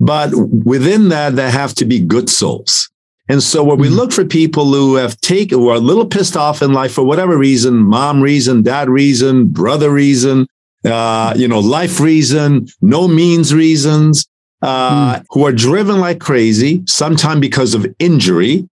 [0.00, 2.83] But within that, there have to be good souls.
[3.28, 3.96] And so when we mm-hmm.
[3.96, 7.04] look for people who have taken, who are a little pissed off in life for
[7.04, 10.46] whatever reason, mom reason, dad reason, brother reason,
[10.84, 14.26] uh, you know, life reason, no means reasons,
[14.60, 15.24] uh, mm.
[15.30, 18.68] who are driven like crazy, sometimes because of injury,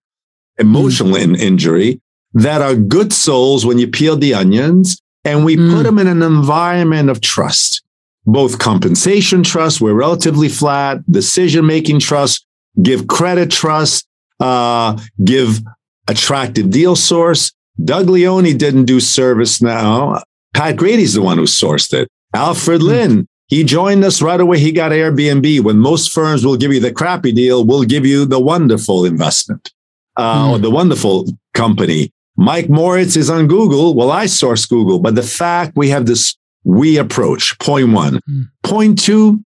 [0.58, 1.38] emotional mm.
[1.38, 2.00] injury,
[2.34, 5.74] that are good souls when you peel the onions, and we mm.
[5.74, 7.82] put them in an environment of trust
[8.26, 12.46] both compensation trust, we're relatively flat, decision making trust,
[12.80, 14.06] give credit trust,
[14.42, 15.60] uh, give
[16.08, 17.52] attractive deal source.
[17.82, 20.20] Doug Leone didn't do ServiceNow.
[20.52, 22.08] Pat Grady's the one who sourced it.
[22.34, 24.58] Alfred Lin, he joined us right away.
[24.58, 25.60] He got Airbnb.
[25.60, 29.72] When most firms will give you the crappy deal, we'll give you the wonderful investment
[30.16, 30.50] uh, mm.
[30.50, 32.10] or the wonderful company.
[32.36, 33.94] Mike Moritz is on Google.
[33.94, 37.58] Well, I source Google, but the fact we have this we approach.
[37.58, 38.20] Point one.
[38.28, 38.44] Mm.
[38.62, 39.44] Point two,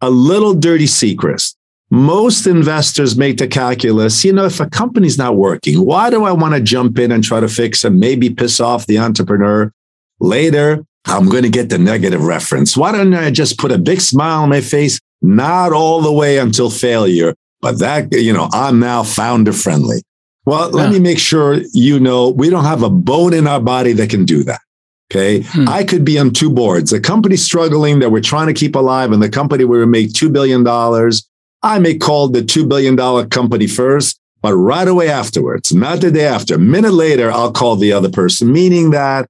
[0.00, 1.42] a little dirty secret.
[1.96, 6.32] Most investors make the calculus, you know, if a company's not working, why do I
[6.32, 9.72] want to jump in and try to fix and maybe piss off the entrepreneur?
[10.20, 12.76] Later, I'm going to get the negative reference.
[12.76, 15.00] Why don't I just put a big smile on my face?
[15.22, 20.02] Not all the way until failure, but that, you know, I'm now founder friendly.
[20.44, 20.76] Well, yeah.
[20.76, 24.10] let me make sure you know we don't have a bone in our body that
[24.10, 24.60] can do that.
[25.10, 25.40] Okay.
[25.40, 25.66] Hmm.
[25.66, 26.92] I could be on two boards.
[26.92, 30.08] A company struggling that we're trying to keep alive and the company where we make
[30.10, 30.62] $2 billion.
[31.62, 32.96] I may call the $2 billion
[33.28, 37.76] company first, but right away afterwards, not the day after, a minute later, I'll call
[37.76, 39.28] the other person, meaning that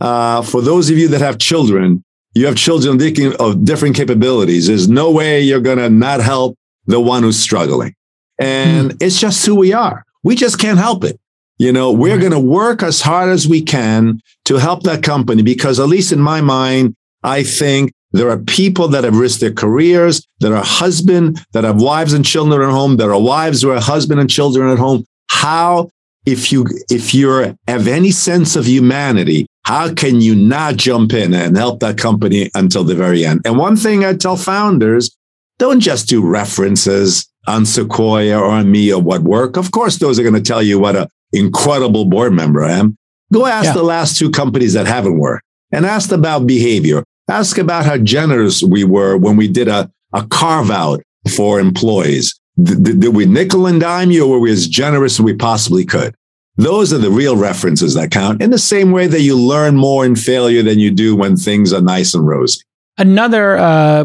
[0.00, 3.00] uh, for those of you that have children, you have children
[3.40, 4.66] of different capabilities.
[4.66, 7.94] There's no way you're going to not help the one who's struggling.
[8.38, 8.98] And hmm.
[9.00, 10.04] it's just who we are.
[10.22, 11.18] We just can't help it.
[11.58, 12.20] You know, we're right.
[12.20, 16.12] going to work as hard as we can to help that company because, at least
[16.12, 20.64] in my mind, I think there are people that have risked their careers, that are
[20.64, 24.28] husband, that have wives and children at home, that are wives who are husband and
[24.28, 25.04] children at home.
[25.30, 25.88] How,
[26.26, 31.32] if you if you have any sense of humanity, how can you not jump in
[31.32, 33.42] and help that company until the very end?
[33.44, 35.14] And one thing I tell founders,
[35.58, 39.56] don't just do references on Sequoia or on me or what work.
[39.56, 42.96] Of course, those are going to tell you what a incredible board member I am.
[43.32, 43.72] Go ask yeah.
[43.74, 47.04] the last two companies that haven't worked and ask about behavior.
[47.28, 51.02] Ask about how generous we were when we did a, a carve out
[51.34, 52.38] for employees.
[52.60, 55.84] Did, did we nickel and dime you or were we as generous as we possibly
[55.84, 56.14] could?
[56.56, 60.04] Those are the real references that count in the same way that you learn more
[60.04, 62.62] in failure than you do when things are nice and rosy.
[62.96, 64.04] Another uh,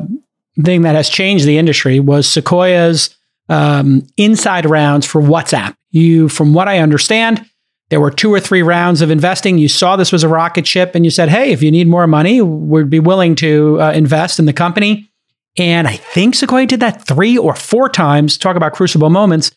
[0.61, 3.17] thing that has changed the industry was Sequoia's
[3.49, 5.75] um, inside rounds for WhatsApp.
[5.89, 7.43] You, from what I understand,
[7.93, 9.59] there were two or three rounds of investing.
[9.59, 12.07] You saw this was a rocket ship and you said, hey, if you need more
[12.07, 15.11] money, we'd be willing to uh, invest in the company.
[15.59, 18.35] And I think Sequoia did that three or four times.
[18.35, 19.51] Talk about crucible moments.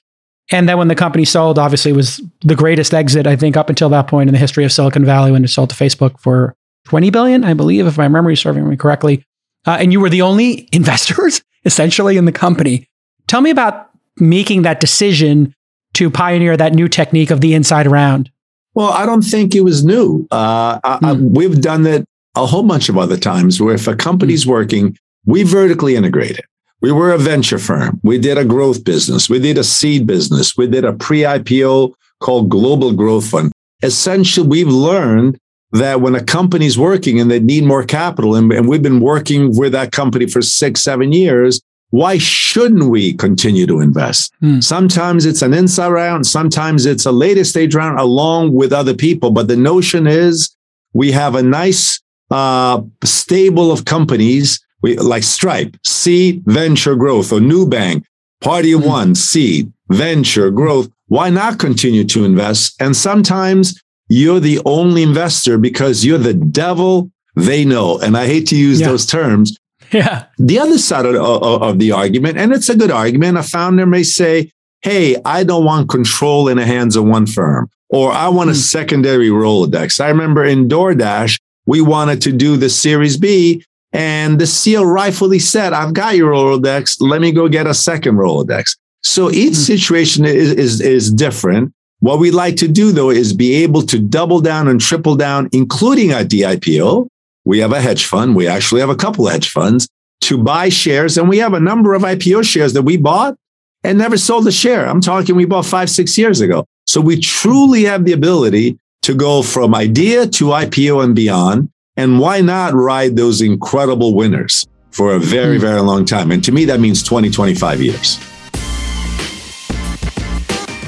[0.52, 3.88] And then when the company sold, obviously was the greatest exit, I think, up until
[3.88, 6.54] that point in the history of Silicon Valley when it sold to Facebook for
[6.88, 9.24] 20 billion, I believe, if my memory serving me correctly.
[9.64, 12.86] Uh, and you were the only investors essentially in the company.
[13.28, 15.54] Tell me about making that decision
[15.96, 18.30] to pioneer that new technique of the inside round?
[18.74, 20.26] Well, I don't think it was new.
[20.30, 21.32] Uh, I, I, hmm.
[21.32, 22.04] we've done it
[22.36, 24.48] a whole bunch of other times where if a company's mm.
[24.48, 26.44] working, we vertically integrate it.
[26.82, 27.98] We were a venture firm.
[28.02, 29.30] We did a growth business.
[29.30, 30.56] We did a seed business.
[30.56, 33.52] We did a pre IPO called Global Growth Fund.
[33.82, 35.38] Essentially, we've learned
[35.72, 39.56] that when a company's working and they need more capital, and, and we've been working
[39.56, 44.32] with that company for six, seven years, why shouldn't we continue to invest?
[44.40, 44.60] Hmm.
[44.60, 49.30] Sometimes it's an inside round, sometimes it's a later stage round along with other people.
[49.30, 50.54] But the notion is
[50.92, 57.40] we have a nice uh, stable of companies we, like Stripe, Seed Venture Growth, or
[57.40, 58.04] Nubank,
[58.40, 58.86] Party mm-hmm.
[58.86, 60.90] one, seed, venture, growth.
[61.08, 62.80] Why not continue to invest?
[62.80, 67.98] And sometimes you're the only investor because you're the devil they know.
[67.98, 68.88] And I hate to use yeah.
[68.88, 69.56] those terms.
[69.92, 70.26] Yeah.
[70.38, 73.86] The other side of, of, of the argument, and it's a good argument, a founder
[73.86, 74.50] may say,
[74.82, 78.52] Hey, I don't want control in the hands of one firm, or I want a
[78.52, 78.56] mm.
[78.56, 80.00] secondary Rolodex.
[80.00, 85.38] I remember in DoorDash, we wanted to do the Series B, and the CEO rightfully
[85.38, 86.98] said, I've got your Rolodex.
[87.00, 88.76] Let me go get a second Rolodex.
[89.02, 89.66] So each mm.
[89.66, 91.72] situation is, is, is different.
[92.00, 95.48] What we like to do, though, is be able to double down and triple down,
[95.52, 97.08] including at the IPO.
[97.46, 98.34] We have a hedge fund.
[98.34, 99.88] We actually have a couple of hedge funds
[100.22, 101.16] to buy shares.
[101.16, 103.36] And we have a number of IPO shares that we bought
[103.84, 104.86] and never sold a share.
[104.86, 106.66] I'm talking we bought five, six years ago.
[106.86, 111.70] So we truly have the ability to go from idea to IPO and beyond.
[111.96, 115.62] And why not ride those incredible winners for a very, hmm.
[115.62, 116.32] very long time?
[116.32, 118.18] And to me, that means 20, 25 years.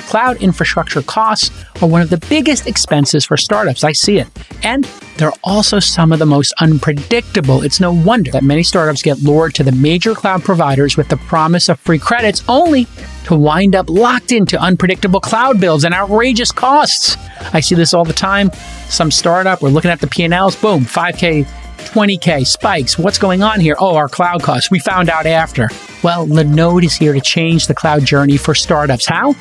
[0.09, 1.51] Cloud infrastructure costs
[1.83, 3.85] are one of the biggest expenses for startups.
[3.85, 4.27] I see it.
[4.63, 4.85] And
[5.19, 7.61] they're also some of the most unpredictable.
[7.61, 11.19] It's no wonder that many startups get lured to the major cloud providers with the
[11.19, 12.87] promise of free credits only
[13.25, 17.19] to wind up locked into unpredictable cloud bills and outrageous costs.
[17.53, 18.51] I see this all the time.
[18.89, 21.47] Some startup, we're looking at the P&Ls, boom, 5K
[21.79, 22.99] 20K spikes.
[22.99, 23.77] What's going on here?
[23.79, 24.71] Oh, our cloud costs.
[24.71, 25.69] We found out after.
[26.03, 29.07] Well, Linode is here to change the cloud journey for startups.
[29.07, 29.35] How?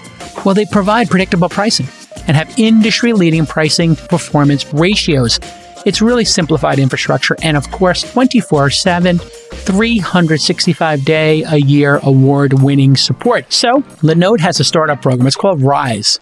[0.45, 1.88] Well, they provide predictable pricing
[2.28, 5.39] and have industry leading pricing performance ratios.
[5.86, 12.95] It's really simplified infrastructure and, of course, 24 7, 365 day a year award winning
[12.97, 13.52] support.
[13.54, 15.28] So, Linode has a startup program.
[15.28, 16.19] It's called Rise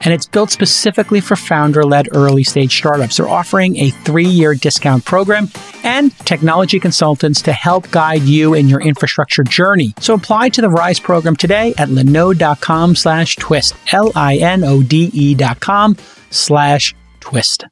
[0.00, 3.16] and it's built specifically for founder led early stage startups.
[3.16, 5.48] They're offering a three year discount program
[5.82, 9.94] and technology consultants to help guide you in your infrastructure journey.
[10.00, 14.82] So apply to the RISE program today at linode.com slash twist, L I N O
[14.82, 15.96] D E dot com
[16.30, 17.64] slash twist.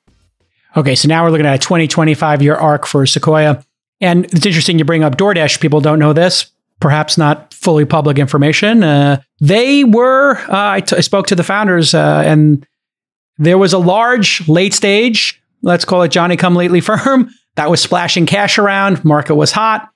[0.77, 3.65] Okay, so now we're looking at a 20, 25 year arc for Sequoia.
[4.01, 5.61] And it's interesting you bring up DoorDash.
[5.61, 6.52] People don't know this
[6.83, 8.83] perhaps not fully public information.
[8.83, 12.67] Uh, they were, uh, I, t- I spoke to the founders, uh, and
[13.39, 17.81] there was a large late stage, let's call it Johnny come lately firm that was
[17.81, 19.05] splashing cash around.
[19.05, 19.89] Market was hot.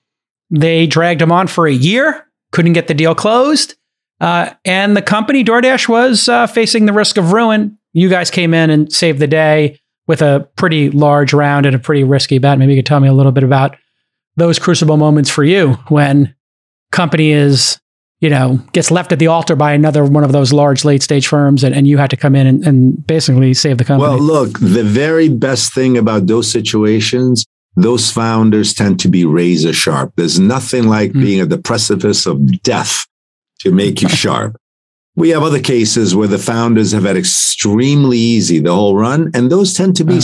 [0.50, 3.74] They dragged them on for a year, couldn't get the deal closed.
[4.20, 7.76] Uh, and the company, DoorDash, was uh, facing the risk of ruin.
[7.94, 11.80] You guys came in and saved the day with a pretty large round and a
[11.80, 12.58] pretty risky bet.
[12.58, 13.76] Maybe you could tell me a little bit about
[14.36, 16.35] those crucible moments for you when
[16.92, 17.78] company is
[18.20, 21.26] you know gets left at the altar by another one of those large late stage
[21.26, 24.08] firms and, and you had to come in and, and basically save the company.
[24.08, 27.44] Well look the very best thing about those situations
[27.76, 30.14] those founders tend to be razor sharp.
[30.16, 31.20] There's nothing like mm.
[31.20, 33.06] being at the precipice of death
[33.60, 34.56] to make you sharp.
[35.14, 39.50] We have other cases where the founders have had extremely easy the whole run and
[39.50, 40.22] those tend to be uh.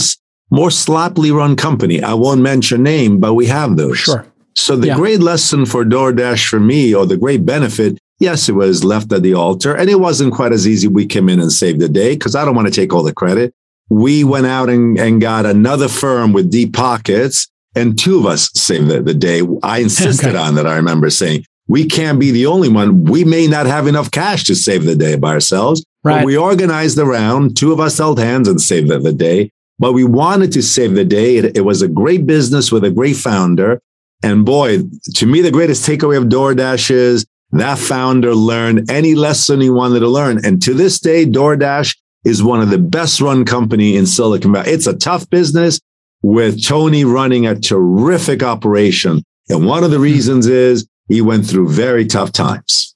[0.49, 2.01] more sloppily run company.
[2.01, 3.99] I won't mention name but we have those.
[3.99, 4.95] Sure so the yeah.
[4.95, 9.23] great lesson for DoorDash for me, or the great benefit, yes, it was left at
[9.23, 10.87] the altar, and it wasn't quite as easy.
[10.87, 13.13] We came in and saved the day because I don't want to take all the
[13.13, 13.53] credit.
[13.89, 18.49] We went out and, and got another firm with deep pockets, and two of us
[18.53, 19.41] saved the, the day.
[19.61, 20.37] I insisted okay.
[20.37, 20.67] on that.
[20.67, 23.05] I remember saying we can't be the only one.
[23.05, 25.85] We may not have enough cash to save the day by ourselves.
[26.03, 26.19] Right.
[26.19, 27.55] But we organized around.
[27.55, 29.49] Two of us held hands and saved the, the day.
[29.79, 31.37] But we wanted to save the day.
[31.37, 33.81] It, it was a great business with a great founder.
[34.23, 34.79] And boy,
[35.15, 39.99] to me, the greatest takeaway of DoorDash is that founder learned any lesson he wanted
[39.99, 40.43] to learn.
[40.43, 44.71] And to this day, DoorDash is one of the best run company in Silicon Valley.
[44.71, 45.79] It's a tough business
[46.21, 49.23] with Tony running a terrific operation.
[49.49, 52.95] And one of the reasons is he went through very tough times.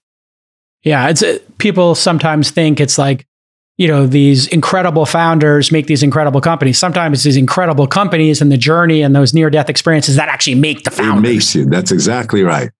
[0.84, 3.28] Yeah, it's uh, people sometimes think it's like
[3.78, 6.78] you know these incredible founders make these incredible companies.
[6.78, 10.84] Sometimes these incredible companies and the journey and those near death experiences that actually make
[10.84, 11.18] the founders.
[11.18, 11.66] it makes you.
[11.66, 12.72] That's exactly right.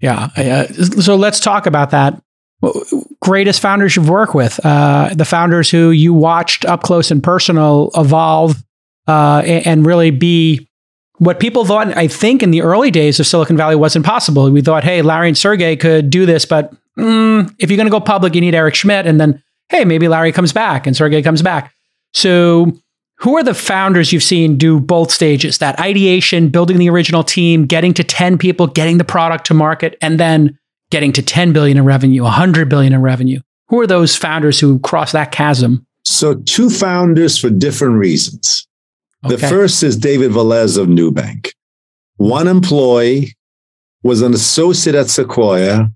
[0.00, 2.22] Yeah uh, so let's talk about that.
[3.20, 7.90] Greatest founders you've worked with uh, the founders who you watched up close and personal
[7.94, 8.62] evolve
[9.06, 10.68] uh, and really be
[11.18, 14.62] what people thought i think in the early days of silicon valley wasn't possible we
[14.62, 18.00] thought hey larry and sergey could do this but mm, if you're going to go
[18.00, 21.42] public you need eric schmidt and then hey, maybe Larry comes back and Sergey comes
[21.42, 21.72] back.
[22.12, 22.72] So,
[23.18, 27.66] who are the founders you've seen do both stages that ideation, building the original team,
[27.66, 30.58] getting to 10 people, getting the product to market, and then
[30.90, 33.40] getting to 10 billion in revenue, 100 billion in revenue?
[33.68, 35.86] Who are those founders who cross that chasm?
[36.02, 38.66] So, two founders for different reasons.
[39.24, 39.36] Okay.
[39.36, 41.52] The first is David Velez of Nubank.
[42.16, 43.36] One employee
[44.02, 45.92] was an associate at Sequoia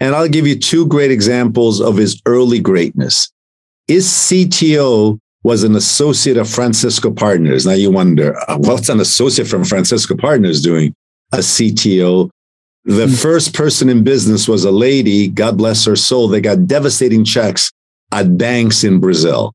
[0.00, 3.30] And I'll give you two great examples of his early greatness.
[3.86, 7.66] His CTO was an associate of Francisco Partners.
[7.66, 10.94] Now you wonder, uh, what's an associate from Francisco Partners doing?
[11.32, 12.30] A CTO.
[12.84, 13.14] The mm-hmm.
[13.14, 16.28] first person in business was a lady, God bless her soul.
[16.28, 17.70] They got devastating checks
[18.10, 19.52] at banks in Brazil.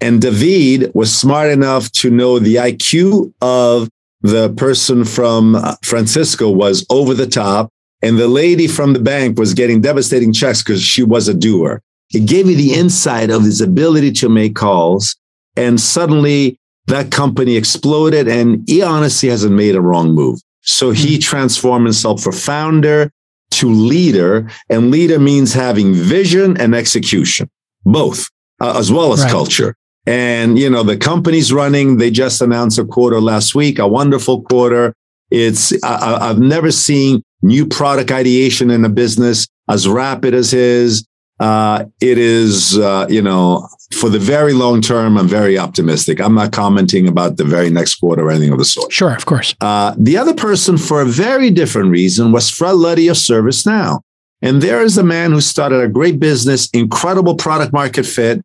[0.00, 3.88] And David was smart enough to know the IQ of
[4.20, 7.70] the person from uh, Francisco was over the top.
[8.02, 11.80] And the lady from the bank was getting devastating checks because she was a doer.
[12.12, 15.16] It gave me the insight of his ability to make calls.
[15.56, 20.40] And suddenly that company exploded and he honestly hasn't made a wrong move.
[20.62, 21.20] So he hmm.
[21.20, 23.10] transformed himself from founder
[23.52, 27.48] to leader and leader means having vision and execution,
[27.84, 28.28] both
[28.60, 29.30] uh, as well as right.
[29.30, 29.76] culture.
[30.06, 31.98] And, you know, the company's running.
[31.98, 34.94] They just announced a quarter last week, a wonderful quarter.
[35.30, 41.06] It's, I, I've never seen new product ideation in a business as rapid as his.
[41.40, 46.20] Uh, it is, uh, you know, for the very long term, I'm very optimistic.
[46.20, 48.92] I'm not commenting about the very next quarter or anything of the sort.
[48.92, 49.54] Sure, of course.
[49.60, 54.00] Uh, the other person, for a very different reason, was Fred Luddy of ServiceNow.
[54.40, 58.42] And there is a man who started a great business, incredible product market fit,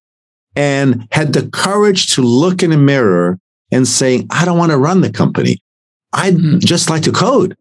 [0.56, 3.40] and had the courage to look in a mirror
[3.72, 5.60] and say, I don't want to run the company.
[6.14, 6.60] I'd mm.
[6.60, 7.56] just like to code.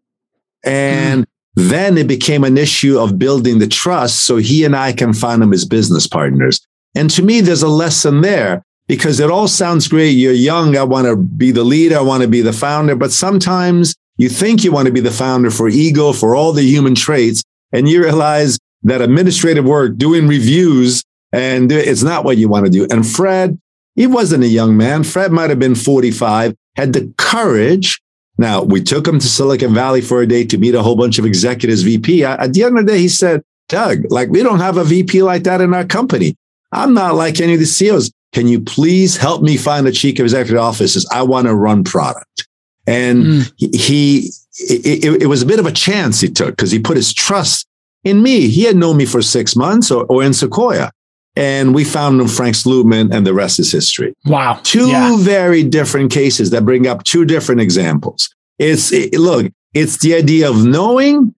[0.67, 1.27] And mm.
[1.55, 5.41] then it became an issue of building the trust so he and I can find
[5.41, 6.65] him as business partners.
[6.95, 10.11] And to me, there's a lesson there because it all sounds great.
[10.11, 10.77] You're young.
[10.77, 11.97] I want to be the leader.
[11.97, 12.95] I want to be the founder.
[12.95, 16.63] But sometimes you think you want to be the founder for ego, for all the
[16.63, 17.43] human traits.
[17.71, 22.71] And you realize that administrative work, doing reviews, and it's not what you want to
[22.71, 22.87] do.
[22.89, 23.59] And Fred,
[23.95, 25.03] he wasn't a young man.
[25.03, 27.99] Fred might have been 45, had the courage.
[28.37, 31.17] Now, we took him to Silicon Valley for a day to meet a whole bunch
[31.17, 32.23] of executives, VP.
[32.23, 35.23] At the end of the day, he said, Doug, like we don't have a VP
[35.23, 36.35] like that in our company.
[36.71, 38.11] I'm not like any of the CEOs.
[38.33, 41.07] Can you please help me find a chief executive offices?
[41.11, 42.47] I want to run product.
[42.85, 43.53] And mm.
[43.57, 44.29] he,
[44.59, 47.67] it, it, was a bit of a chance he took because he put his trust
[48.03, 48.47] in me.
[48.47, 50.91] He had known me for six months or, or in Sequoia.
[51.37, 54.15] And we found him, Frank Slootman, and the rest is history.
[54.25, 54.59] Wow.
[54.63, 55.15] Two yeah.
[55.19, 58.33] very different cases that bring up two different examples.
[58.57, 61.35] It's, it, look, it's the idea of knowing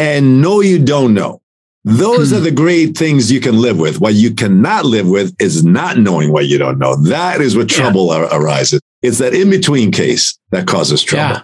[0.00, 1.42] and know you don't know.
[1.84, 2.44] Those are hmm.
[2.44, 4.00] the great things you can live with.
[4.00, 6.96] What you cannot live with is not knowing what you don't know.
[6.96, 8.28] That is what trouble yeah.
[8.32, 8.80] arises.
[9.00, 11.36] It's that in between case that causes trouble.
[11.36, 11.42] Yeah.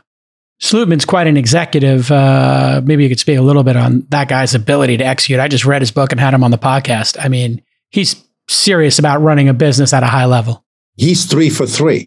[0.61, 2.11] Slootman's quite an executive.
[2.11, 5.39] Uh, maybe you could speak a little bit on that guy's ability to execute.
[5.39, 7.17] I just read his book and had him on the podcast.
[7.25, 7.63] I mean,
[7.93, 10.65] he's serious about running a business at a high level.
[10.97, 12.07] He's three for three.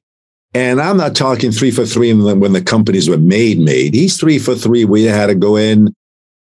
[0.53, 3.93] And I'm not talking three for three when the companies were made, made.
[3.93, 4.85] He's three for three.
[4.85, 5.93] We had to go in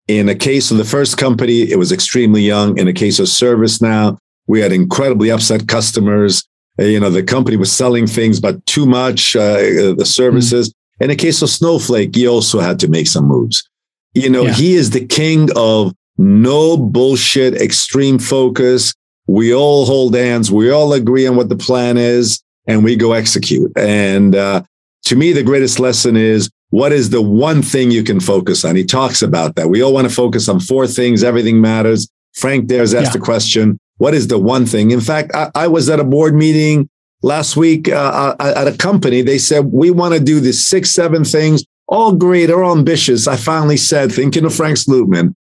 [0.09, 2.79] in a case of the first company, it was extremely young.
[2.79, 4.17] In a case of ServiceNow,
[4.47, 6.45] we had incredibly upset customers.
[6.81, 10.71] Uh, you know, the company was selling things, but too much, uh, uh the services.
[10.71, 11.05] Mm.
[11.05, 13.69] In a case of Snowflake, he also had to make some moves.
[14.15, 14.55] You know, yeah.
[14.55, 18.95] he is the king of no bullshit, extreme focus.
[19.29, 20.51] We all hold hands.
[20.51, 23.71] We all agree on what the plan is and we go execute.
[23.77, 24.63] And uh,
[25.05, 28.75] to me, the greatest lesson is what is the one thing you can focus on?
[28.75, 29.69] He talks about that.
[29.69, 31.23] We all want to focus on four things.
[31.23, 32.09] Everything matters.
[32.35, 33.13] Frank Dares asked yeah.
[33.13, 34.91] the question, what is the one thing?
[34.91, 36.89] In fact, I, I was at a board meeting
[37.23, 39.23] last week uh, uh at a company.
[39.23, 43.27] They said, we want to do this six, seven things, all great, all ambitious.
[43.27, 45.35] I finally said, thinking of Frank Slootman,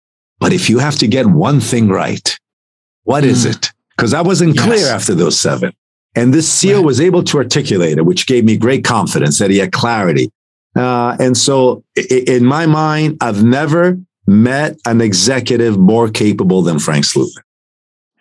[0.41, 2.39] but if you have to get one thing right,
[3.05, 3.47] what mm.
[3.47, 3.71] it?
[3.97, 4.65] Because I wasn't yes.
[4.65, 5.73] clear after those seven.
[6.17, 6.85] And this CEO right.
[6.85, 10.31] was able to articulate it, which gave me great confidence that he had clarity.
[10.77, 17.05] Uh, and so, in my mind, I've never met an executive more capable than Frank
[17.05, 17.43] Slootman.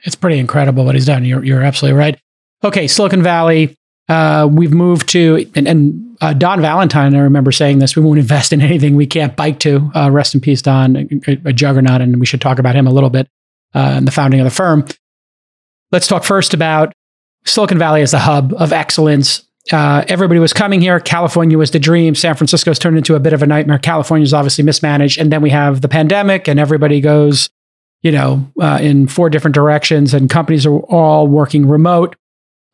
[0.04, 1.24] It's pretty incredible what he's done.
[1.24, 2.20] You're, you're absolutely right.
[2.64, 3.76] Okay, Silicon Valley.
[4.10, 8.20] Uh, we've moved to, and, and uh, Don Valentine, I remember saying this, we won't
[8.20, 9.92] invest in anything we can't bike to.
[9.96, 10.96] Uh, rest in peace, Don,
[11.28, 13.30] a, a, juggernaut, and we should talk about him a little bit
[13.74, 14.86] uh, and the founding of the firm.
[15.92, 16.94] Let's talk first about
[17.46, 21.00] Silicon Valley as the hub of excellence uh, everybody was coming here.
[21.00, 22.16] California was the dream.
[22.16, 23.80] San Francisco's turned into a bit of a nightmare.
[23.80, 25.18] California's obviously mismanaged.
[25.18, 27.50] And then we have the pandemic, and everybody goes,
[28.02, 32.16] you know, uh, in four different directions, and companies are all working remote.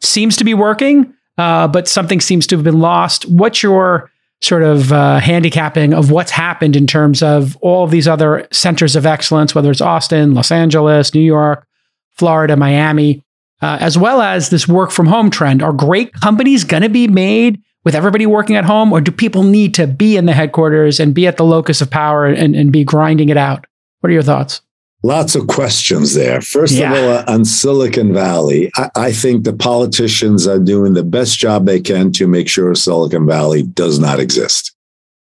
[0.02, 3.30] Seems to be working, uh, but something seems to have been lost.
[3.30, 4.10] What's your
[4.42, 8.96] sort of uh, handicapping of what's happened in terms of all of these other centers
[8.96, 11.68] of excellence, whether it's Austin, Los Angeles, New York,
[12.12, 13.24] Florida, Miami?
[13.62, 15.62] uh, as well as this work from home trend.
[15.62, 19.44] Are great companies going to be made with everybody working at home, or do people
[19.44, 22.72] need to be in the headquarters and be at the locus of power and, and
[22.72, 23.66] be grinding it out?
[24.00, 24.62] What are your thoughts?
[25.02, 26.42] Lots of questions there.
[26.42, 26.94] First Yeah.
[26.94, 31.38] of all, uh, on Silicon Valley, I, I think the politicians are doing the best
[31.38, 34.74] job they can to make sure Silicon Valley does not exist.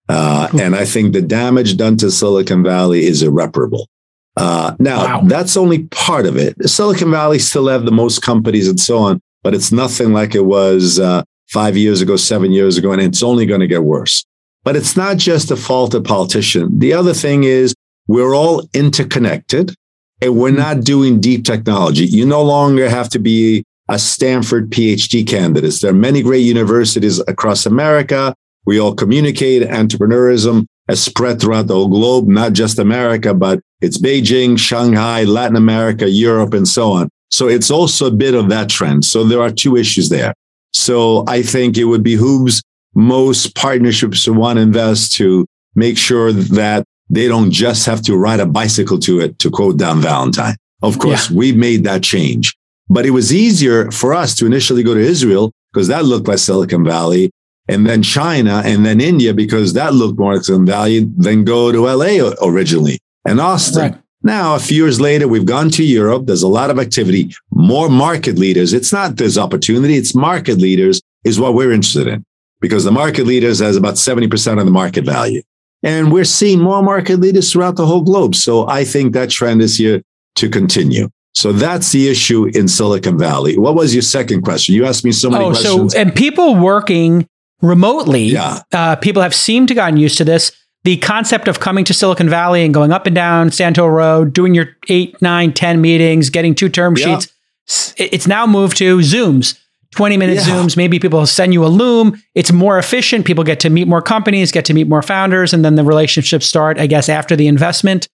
[0.09, 3.89] Uh, and I think the damage done to Silicon Valley is irreparable.
[4.37, 5.23] Uh, now, Wow.
[5.27, 6.55] that's only part of it.
[6.69, 10.45] Silicon Valley still have the most companies and so on, but it's nothing like it
[10.47, 14.25] was uh, five years ago, seven years ago, and it's only going to get worse.
[14.65, 16.79] But it's not just the fault of politician.
[16.79, 17.75] The other thing is
[18.07, 19.75] we're all interconnected
[20.21, 20.59] and we're mm-hmm.
[20.59, 22.07] not doing deep technology.
[22.07, 25.81] You no longer have to be a Stanford PhD candidate.
[25.81, 28.35] There are many great universities across America.
[28.65, 29.63] We all communicate.
[29.63, 35.57] Entrepreneurism has spread throughout the whole globe, not just America, but it's Beijing, Shanghai, Latin
[35.57, 37.09] America, Europe, and so on.
[37.31, 39.05] So it's also a bit of that trend.
[39.05, 40.33] So there are two issues there.
[40.73, 42.63] So I think it would behooves
[42.95, 48.17] most partnerships who want to invest to make sure that they don't just have to
[48.17, 50.57] ride a bicycle to it, to quote Don Valentine.
[50.83, 52.55] Of course, we've made that change,
[52.89, 56.39] but it was easier for us to initially go to Israel because that looked like
[56.39, 57.31] Silicon Valley
[57.69, 61.73] and then China and then India because that looked more like Silicon Valley than go
[61.73, 63.83] to LA originally and Austin.
[63.83, 64.01] Right.
[64.23, 66.27] Now, a few years later, we've gone to Europe.
[66.27, 68.73] There's a lot of activity, more market leaders.
[68.73, 72.25] It's not there's opportunity, it's market leaders is what we're interested in
[72.61, 75.43] because the market leaders has about 70% of the market value.
[75.83, 78.35] And we're seeing more market leaders throughout the whole globe.
[78.35, 80.03] So I think that trend is here
[80.37, 81.09] to continue.
[81.35, 83.59] So that's the issue in Silicon Valley.
[83.59, 84.75] What was your second question?
[84.75, 85.93] You asked me so many Oh, questions.
[85.93, 87.27] so and people working
[87.63, 88.61] remotely, Yeah.
[88.73, 90.53] uh, people have seemed to gotten used to this.
[90.85, 94.33] The concept of coming to Silicon Valley and going up and down Sand Hill Road,
[94.33, 97.19] doing your eight, nine, ten meetings, getting two term Yeah.
[97.19, 97.95] sheets.
[97.99, 99.55] It's now moved to Zooms,
[99.97, 100.43] 20 minute Yeah.
[100.43, 100.77] Zooms.
[100.77, 102.21] Maybe people send you a Loom.
[102.35, 103.25] It's more efficient.
[103.25, 106.47] People get to meet more companies, get to meet more founders, and then the relationships
[106.47, 108.09] start, I guess, after the investment.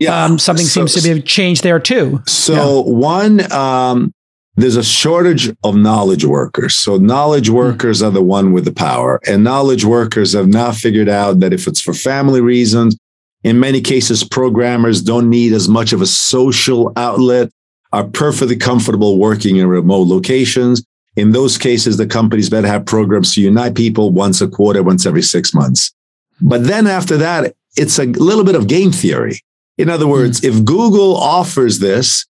[0.00, 0.24] yeah.
[0.24, 2.20] Um, something So- seems to be changed there too.
[2.28, 4.12] So one, um,
[4.56, 6.76] there's a shortage of knowledge workers.
[6.76, 7.06] So Hmm.
[7.06, 11.40] knowledge workers are the one with the power, and knowledge workers have now figured out
[11.40, 12.96] that if it's for family reasons,
[13.44, 17.50] in many cases, programmers don't need as much of a social outlet,
[17.92, 20.82] are perfectly comfortable working in remote locations.
[21.18, 25.04] In those cases, the companies better have programs to unite people once a quarter, once
[25.04, 25.92] every six months.
[26.40, 29.40] But then after that, it's a little bit of game theory.
[29.78, 30.46] In other words, hmm.
[30.46, 32.24] if Google offers this,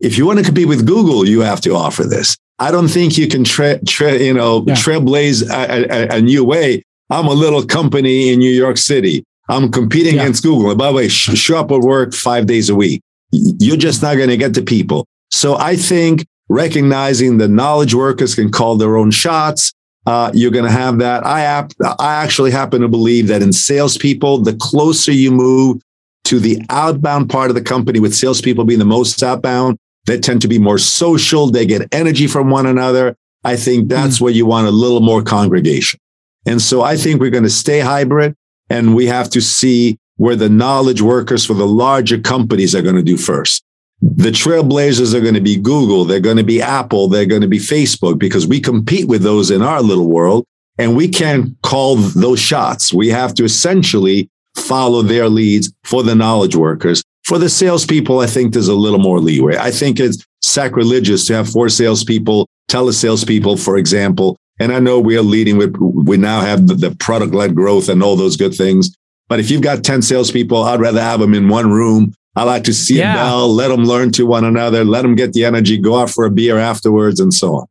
[0.00, 2.36] if you want to compete with Google, you have to offer this.
[2.58, 4.74] I don't think you can, tra- tra- you know, Yeah.
[4.74, 6.82] trailblaze a, a, a new way.
[7.10, 9.22] I'm a little company in New York City.
[9.50, 10.22] I'm competing Yeah.
[10.22, 10.70] against Google.
[10.70, 13.02] And by the way, sh- show up at work five days a week.
[13.32, 15.06] You're just not going to get the people.
[15.30, 19.72] So I think recognizing the knowledge workers can call their own shots.
[20.04, 21.24] Uh, you're going to have that.
[21.24, 25.80] I, ap- I actually happen to believe that in salespeople, the closer you move
[26.24, 30.42] to the outbound part of the company, with salespeople being the most outbound, they tend
[30.42, 31.50] to be more social.
[31.50, 33.16] They get energy from one another.
[33.44, 36.00] I think that's where you want a little more congregation.
[36.46, 38.34] And so I think we're going to stay hybrid
[38.68, 42.96] and we have to see where the knowledge workers for the larger companies are going
[42.96, 43.62] to do first.
[44.02, 46.04] The trailblazers are going to be Google.
[46.04, 47.08] They're going to be Apple.
[47.08, 50.46] They're going to be Facebook because we compete with those in our little world
[50.78, 52.94] and we can't call those shots.
[52.94, 57.02] We have to essentially follow their leads for the knowledge workers.
[57.24, 59.56] For the salespeople, I think there's a little more leeway.
[59.56, 64.36] I think it's sacrilegious to have four salespeople, telesalespeople, for example.
[64.58, 68.02] And I know we are leading with, we now have the, product led growth and
[68.02, 68.94] all those good things.
[69.28, 72.14] But if you've got 10 salespeople, I'd rather have them in one room.
[72.36, 73.14] I like to see Yeah.
[73.14, 76.10] them bell, let them learn to one another, let them get the energy, go out
[76.10, 77.66] for a beer afterwards, and so on.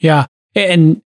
[0.00, 0.26] Yeah.
[0.54, 1.02] And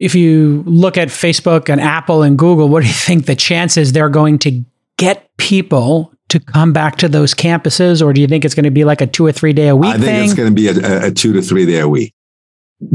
[0.00, 3.92] if you look at Facebook and Apple and Google, what do you think the chances
[3.92, 4.64] they're going to
[4.96, 8.04] get people to come back to those campuses?
[8.04, 9.76] Or do you think it's going to be like a two or three day a
[9.76, 10.24] week I think thing?
[10.24, 12.14] it's going to be a, a, a two to three day a week.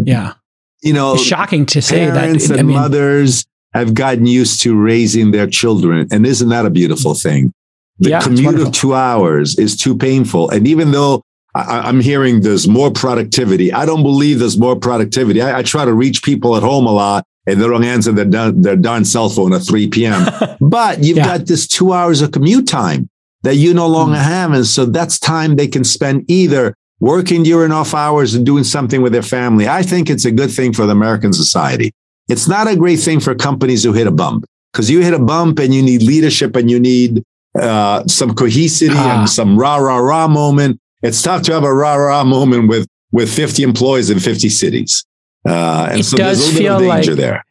[0.04, 0.34] yeah.
[0.82, 2.14] You know, It's shocking to say that.
[2.16, 6.08] parents I mean, mothers have gotten used to raising their children.
[6.10, 7.54] And isn't that a beautiful thing?
[8.00, 10.50] The Yeah, commute of two hours is too painful.
[10.50, 11.22] And even though
[11.56, 15.42] I, I'm hearing there's more productivity, I don't believe there's more productivity.
[15.42, 18.52] I, I try to reach people at home a lot and they don't answer their,
[18.52, 20.26] their darn cell phone at 3 p.m.
[20.62, 21.26] but you've Yeah.
[21.38, 23.10] got this two hours of commute time
[23.44, 24.22] that you no longer Mm.
[24.24, 24.52] have.
[24.54, 29.02] And so that's time they can spend either working during off hours and doing something
[29.02, 29.68] with their family.
[29.68, 31.92] I think it's a good thing for the American society.
[32.28, 35.20] It's not a great thing for companies who hit a bump because you hit a
[35.20, 37.24] bump and you need leadership and you need
[37.60, 39.20] uh, some cohesivity Ah.
[39.22, 40.80] and some rah, rah, rah moment.
[41.02, 45.06] It's tough to have a rah, rah moment with, with 50 employees in 50 cities.
[45.48, 47.46] Uh, and It so there's does a little feel danger like- there.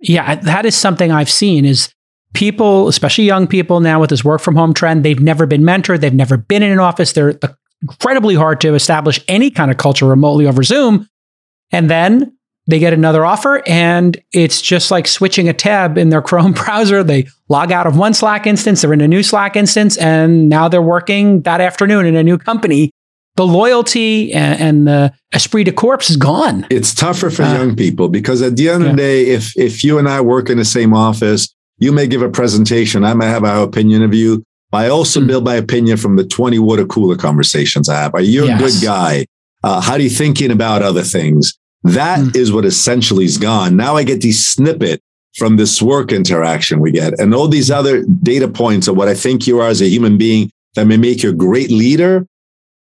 [0.00, 1.92] yeah, that is something I've seen is
[2.34, 6.00] people, especially young people now with this work from home trend, they've never been mentored,
[6.00, 7.12] they've never been in an office.
[7.12, 7.38] They're
[7.82, 11.06] incredibly hard to establish any kind of culture remotely over Zoom.
[11.70, 12.32] And then
[12.68, 17.02] they get another offer and it's just like switching a tab in their Chrome browser.
[17.02, 20.68] They log out of one Slack instance, they're in a new Slack instance, and now
[20.68, 22.90] they're working that afternoon in a new company.
[23.36, 26.66] The loyalty and, and the esprit de corps is gone.
[26.70, 28.90] It's tougher for uh, young people because at the end yeah.
[28.90, 32.08] of the day, if if you and I work in the same office, you may
[32.08, 34.42] give a presentation, I may have our opinion of you.
[34.72, 35.28] I also mm.
[35.28, 38.14] build my opinion from the 20 water cooler conversations I have.
[38.14, 38.60] Are you yes.
[38.60, 39.26] a good guy?
[39.62, 41.56] Uh, how are you thinking about other things?
[41.84, 42.36] That mm.
[42.36, 43.76] is what essentially is gone.
[43.76, 45.02] Now I get these snippet
[45.36, 49.14] from this work interaction we get and all these other data points of what I
[49.14, 52.26] think you are as a human being that may make you a great leader.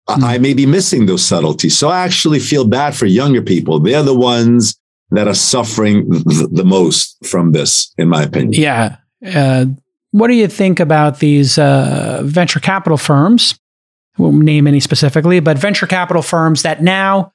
[0.07, 0.23] Mm.
[0.23, 1.77] I may be missing those subtleties.
[1.77, 3.79] So I actually feel bad for younger people.
[3.79, 4.77] They're the ones
[5.11, 8.61] that are suffering th- the most from this, in my opinion.
[8.61, 8.97] Yeah.
[9.25, 9.65] Uh,
[10.11, 13.57] what do you think about these uh, venture capital firms?
[14.17, 17.32] Won't name any specifically, but venture capital firms that now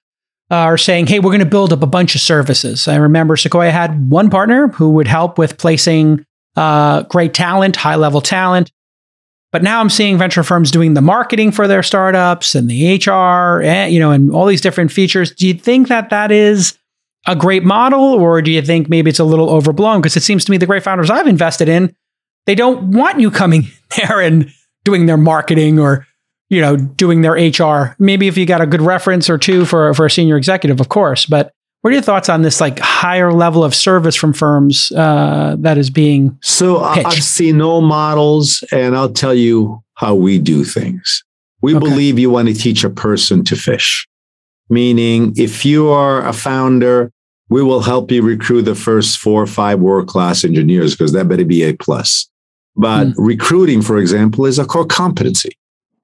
[0.51, 2.89] are saying, hey, we're going to build up a bunch of services.
[2.89, 6.25] I remember Sequoia had one partner who would help with placing
[6.57, 8.73] uh, great talent, high level talent.
[9.51, 13.63] But now I'm seeing venture firms doing the marketing for their startups and the HR,
[13.63, 15.35] and, you know, and all these different features.
[15.35, 16.79] Do you think that that is
[17.27, 20.01] a great model, or do you think maybe it's a little overblown?
[20.01, 21.95] Because it seems to me the great founders I've invested in,
[22.47, 24.51] they don't want you coming there and
[24.85, 26.07] doing their marketing or
[26.49, 27.95] you know, doing their HR.
[27.99, 30.89] Maybe if you got a good reference or two for, for a senior executive, of
[30.89, 31.27] course.
[31.27, 35.57] But what are your thoughts on this like higher level of service from firms uh,
[35.61, 37.07] that is being so pitched?
[37.07, 41.23] I've seen no models, and I'll tell you how we do things.
[41.63, 41.85] We okay.
[41.85, 44.07] believe you want to teach a person to fish,
[44.69, 47.13] meaning if you are a founder,
[47.49, 51.29] we will help you recruit the first four or five world class engineers because that
[51.29, 52.29] better be a plus.
[52.77, 53.15] But mm.
[53.17, 55.53] recruiting, for example, is a core competency.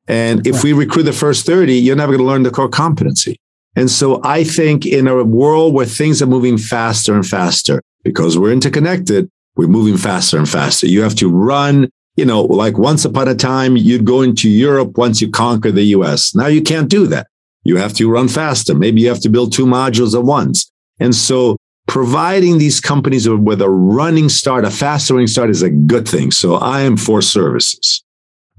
[0.07, 3.39] And if we recruit the first 30, you're never going to learn the core competency.
[3.77, 8.39] And so I think in a world where things are moving faster and faster, because
[8.39, 10.87] we're interconnected, we're moving faster and faster.
[10.87, 14.97] You have to run, you know, like once upon a time, you'd go into Europe
[14.99, 16.35] once you conquer the US.
[16.35, 17.27] Now you can't do that.
[17.65, 18.75] You have to run faster.
[18.75, 20.71] Maybe you have to build two modules at once.
[21.01, 21.57] And so
[21.89, 26.31] providing these companies with a running start, a fast running start is a good thing.
[26.31, 28.04] So I am for services.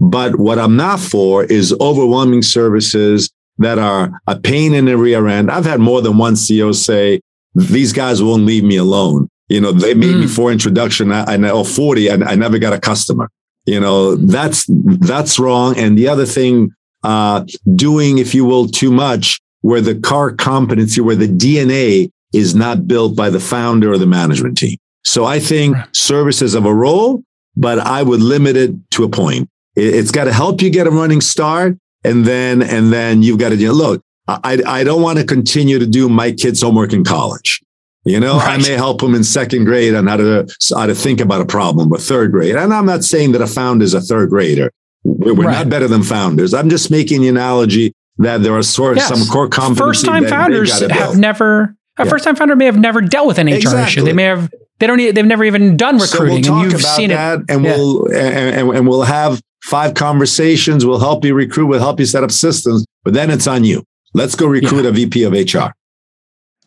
[0.05, 5.27] But what I'm not for is overwhelming services that are a pain in the rear
[5.27, 5.49] end.
[5.49, 7.21] I've had more than one CEO say,
[7.55, 9.29] these guys won't leave me alone.
[9.47, 10.21] You know, they made mm.
[10.21, 11.11] me for introduction.
[11.11, 13.29] I, I know 40 and I never got a customer.
[13.65, 15.75] You know, that's, that's wrong.
[15.75, 16.71] And the other thing,
[17.03, 17.45] uh,
[17.75, 22.87] doing, if you will, too much where the core competency, where the DNA is not
[22.87, 24.77] built by the founder or the management team.
[25.03, 27.23] So I think services have a role,
[27.55, 29.49] but I would limit it to a point.
[29.75, 31.77] It's got to help you get a running start.
[32.03, 35.25] And then, and then you've got to you know, look, I, I don't want to
[35.25, 37.61] continue to do my kids' homework in college.
[38.05, 38.59] You know, right.
[38.59, 41.45] I may help them in second grade on how to, how to think about a
[41.45, 42.55] problem, but third grade.
[42.55, 44.71] And I'm not saying that a founder is a third grader.
[45.03, 45.53] We're, we're right.
[45.53, 46.53] not better than founders.
[46.53, 49.09] I'm just making the analogy that there are sort of yes.
[49.09, 49.77] some core competencies.
[49.77, 52.09] First time founders have never, a yeah.
[52.09, 53.81] first time founder may have never dealt with an HR exactly.
[53.81, 54.03] issue.
[54.03, 56.43] They may have, they don't, they've never even done recruiting.
[56.43, 57.45] So we'll and you've seen that it.
[57.49, 57.75] and yeah.
[57.75, 60.85] we'll, and, and, and we'll have five conversations.
[60.85, 61.65] We'll help you recruit.
[61.65, 63.83] We'll help you set up systems, but then it's on you.
[64.13, 64.89] Let's go recruit yeah.
[64.89, 65.73] a VP of HR.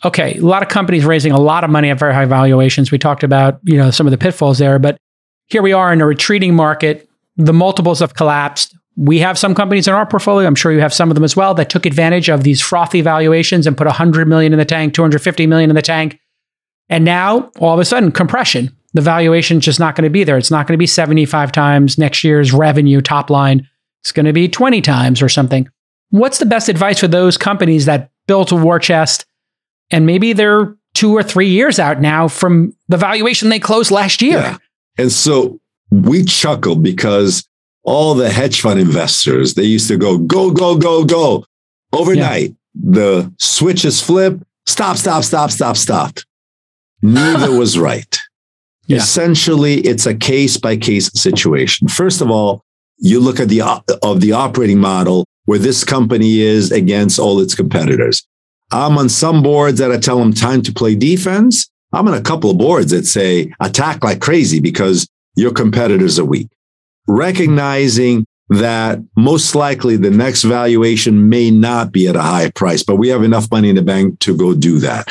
[0.05, 2.91] Okay, a lot of companies raising a lot of money at very high valuations.
[2.91, 4.99] We talked about you know some of the pitfalls there, but
[5.47, 7.09] here we are in a retreating market.
[7.37, 8.77] The multiples have collapsed.
[8.97, 10.47] We have some companies in our portfolio.
[10.47, 13.01] I'm sure you have some of them as well that took advantage of these frothy
[13.01, 16.19] valuations and put 100 million in the tank, 250 million in the tank,
[16.89, 20.25] and now all of a sudden compression the valuation is just not going to be
[20.25, 20.37] there.
[20.37, 23.69] It's not going to be 75 times next year's revenue top line.
[24.03, 25.69] It's going to be 20 times or something.
[26.11, 29.25] What's the best advice for those companies that built a war chest
[29.93, 34.21] and maybe they're two or three years out now from the valuation they closed last
[34.21, 34.39] year?
[34.39, 34.57] Yeah.
[34.99, 35.61] And so
[35.93, 37.49] we chuckle because
[37.85, 41.45] all the hedge fund investors, they used to go, go, go, go, go.
[41.93, 42.55] Overnight, yeah.
[42.75, 46.19] the switches flip, stop, stop, stop, stop, stop.
[47.01, 48.19] Neither was right.
[48.89, 48.99] Yeah.
[48.99, 51.89] Essentially, it's a case by case situation.
[51.89, 52.63] First of all,
[52.97, 53.63] you look at the
[54.03, 58.27] of the operating model where this company is against all its competitors.
[58.73, 61.71] I'm on some boards that I tell them time to play defense.
[61.93, 66.25] I'm on a couple of boards that say attack like crazy because your competitors are
[66.25, 66.49] weak.
[67.07, 72.97] Recognizing that most likely the next valuation may not be at a high price, but
[72.97, 75.09] we have enough money in the bank to go do that.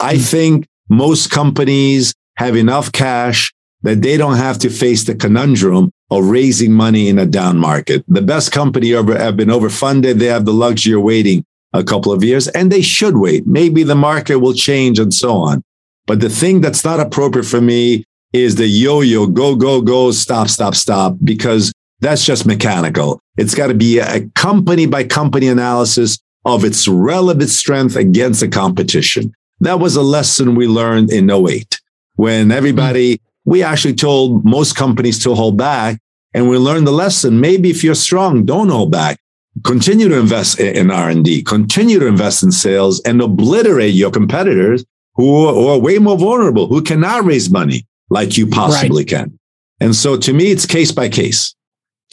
[0.00, 0.22] I hmm.
[0.22, 6.26] think most companies have enough cash that they don't have to face the conundrum of
[6.26, 8.04] raising money in a down market.
[8.08, 10.18] The best company ever have been overfunded.
[10.18, 13.46] They have the luxury of waiting a couple of years and they should wait.
[13.46, 15.62] Maybe the market will change and so on.
[16.06, 20.48] But the thing that's not appropriate for me is the yo-yo, go, go, go, stop,
[20.48, 23.20] stop, stop, because that's just mechanical.
[23.36, 28.48] It's got to be a company by company analysis of its relative strength against the
[28.48, 29.32] competition.
[29.60, 31.75] That was a lesson we learned in 08
[32.16, 32.52] when mm-hmm.
[32.52, 36.00] everybody, we actually told most companies to hold back
[36.34, 37.40] and we learned the lesson.
[37.40, 39.18] Maybe if you're strong, don't hold back.
[39.64, 45.46] Continue to invest in R&D, continue to invest in sales and obliterate your competitors who
[45.46, 49.08] are, way more vulnerable, who cannot raise money like you possibly right.
[49.08, 49.38] can.
[49.80, 51.54] And so to me, it's case by case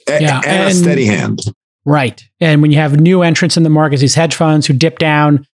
[0.07, 1.41] yeah, and, and a steady hand.
[1.85, 2.23] Right.
[2.39, 5.45] And when you have new entrants in the market, these hedge funds who dip down,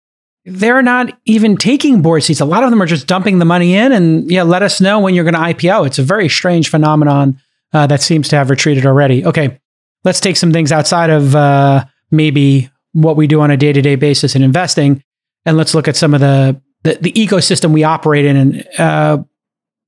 [0.49, 2.39] they're not even taking board seats.
[2.39, 4.99] A lot of them are just dumping the money in and yeah, let us know
[4.99, 5.87] when you're going to IPO.
[5.87, 7.39] It's a very strange phenomenon
[7.73, 9.25] uh, that seems to have retreated already.
[9.25, 9.59] Okay,
[10.03, 13.81] let's take some things outside of uh, maybe what we do on a day to
[13.81, 15.03] day basis in investing,
[15.45, 18.35] and let's look at some of the the, the ecosystem we operate in.
[18.35, 19.23] And uh,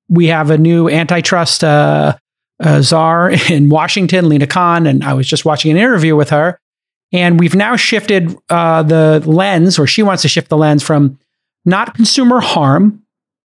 [0.10, 2.18] we have a new antitrust uh,
[2.62, 6.60] uh, czar in Washington, Lina Khan, and I was just watching an interview with her.
[7.14, 11.20] And we've now shifted uh, the lens, or she wants to shift the lens from
[11.66, 13.04] not consumer harm,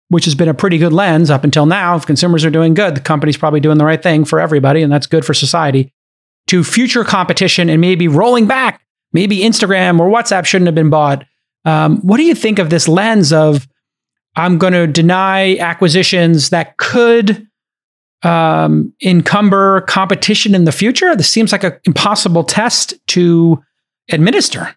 [0.10, 1.96] which has been a pretty good lens up until now.
[1.96, 4.92] If consumers are doing good, the company's probably doing the right thing for everybody, and
[4.92, 5.94] that's good for society,
[6.48, 8.82] to future competition and maybe rolling back.
[9.12, 11.24] Maybe Instagram or WhatsApp shouldn't have been bought.
[11.66, 13.68] Um, what do you think of this lens of
[14.36, 17.48] I'm going to deny acquisitions that could
[18.24, 21.16] um, encumber competition in the future?
[21.16, 23.64] This seems like an impossible test to
[24.12, 24.76] administer.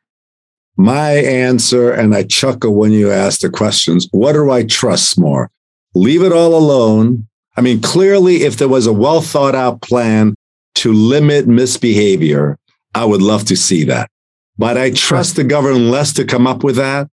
[0.76, 5.50] My answer, and I chuckle when you ask the questions what do I trust more?
[5.94, 7.26] Leave it all alone.
[7.56, 10.34] I mean, clearly, if there was a well thought out plan
[10.76, 12.58] to limit misbehavior,
[12.94, 14.10] I would love to see that.
[14.58, 17.08] But I trust the government less to come up with that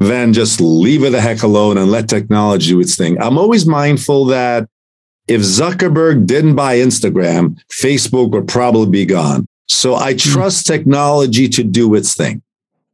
[0.00, 3.20] than just leave it the heck alone and let technology do its thing.
[3.20, 4.68] I'm always mindful that
[5.28, 9.46] if Zuckerberg didn't buy Instagram, Facebook would probably be gone.
[9.66, 10.18] So I hmm.
[10.18, 12.42] trust technology to do its thing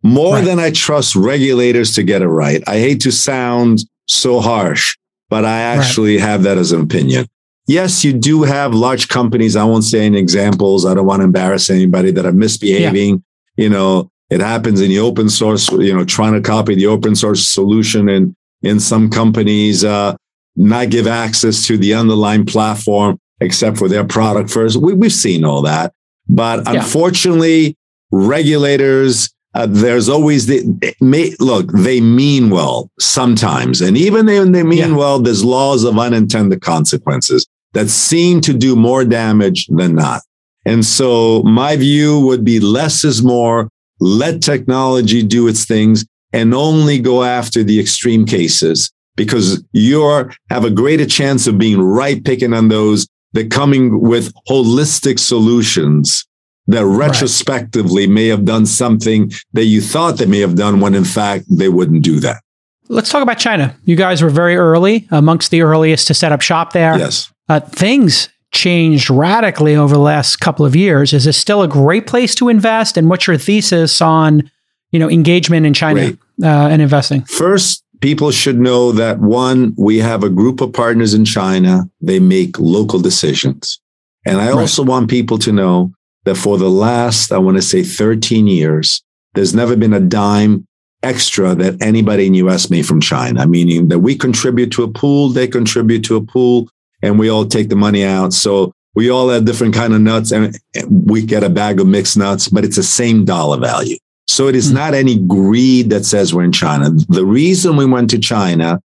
[0.03, 0.45] more right.
[0.45, 2.63] than I trust regulators to get it right.
[2.67, 4.97] I hate to sound so harsh,
[5.29, 6.27] but I actually right.
[6.27, 7.27] have that as an opinion.
[7.67, 9.55] Yes, you do have large companies.
[9.55, 10.87] I won't say any examples.
[10.87, 13.23] I don't want to embarrass anybody that are misbehaving.
[13.57, 13.65] Yeah.
[13.65, 17.15] You know, it happens in the open source, you know, trying to copy the open
[17.15, 20.17] source solution and in some companies, uh,
[20.61, 24.77] not give access to the underlying platform except for their product first.
[24.77, 25.95] We, have seen all that.
[26.29, 26.83] But yeah.
[26.83, 27.77] unfortunately,
[28.13, 33.81] regulators, uh, there's always the may, look, they mean well sometimes.
[33.81, 34.97] And even when they mean yeah.
[34.97, 40.21] well, there's laws of unintended consequences that seem to do more damage than not.
[40.67, 43.71] And so my view would be less is more.
[43.99, 46.05] Let technology do its things
[46.35, 50.01] and only go after the extreme cases because you
[50.49, 56.25] have a greater chance of being right picking on those that coming with holistic solutions
[56.69, 58.15] that retrospectively right.
[58.15, 61.69] may have done something that you thought they may have done when in fact they
[61.69, 62.41] wouldn't do that.
[62.89, 63.77] Let's talk about China.
[63.85, 66.97] You guys were very early, amongst the earliest to set up shop there.
[66.97, 67.31] Yes.
[67.47, 71.13] Uh, things changed radically over the last couple of years.
[71.13, 72.97] Is this still a great place to invest?
[72.97, 74.51] And what's your thesis on,
[74.93, 77.23] you know, engagement in China uh, and investing?
[77.25, 81.89] First, people should know that one, we have a group of partners in China.
[82.01, 83.81] They make local decisions.
[84.27, 84.59] And I right.
[84.59, 85.93] also want people to know
[86.25, 89.03] that for the last, I want to say 13 years,
[89.35, 90.67] there's never been a dime
[91.03, 95.31] extra that anybody in US made from China, meaning that we contribute to a pool,
[95.31, 96.69] they contribute to a pool,
[97.03, 98.35] and we all take the money out.
[98.35, 102.19] So we all have different kind of nuts and we get a bag of mixed
[102.19, 103.97] nuts, but it's the same dollar value.
[104.41, 104.77] So it is mm-hmm.
[104.77, 106.89] not any greed that says we're in China.
[107.11, 108.81] The reason we went to China,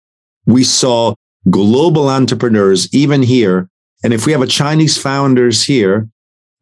[0.47, 1.13] we saw
[1.47, 3.69] global entrepreneurs, even here.
[4.03, 6.09] And if we have a Chinese founders here,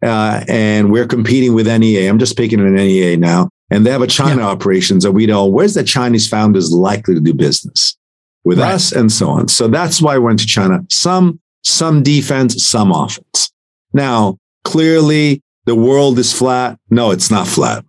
[0.03, 4.01] uh, and we're competing with NEA, I'm just picking an NEA now, and they have
[4.01, 4.49] a China yeah.
[4.49, 7.95] operations that we know where's the Chinese founders likely to do business
[8.43, 8.73] with right.
[8.73, 9.47] us and so on.
[9.47, 10.83] So that's why I went to China.
[10.89, 13.53] Some, some defense, some offense.
[13.93, 16.77] Now, clearly the world is flat.
[16.89, 17.85] No, it's not flat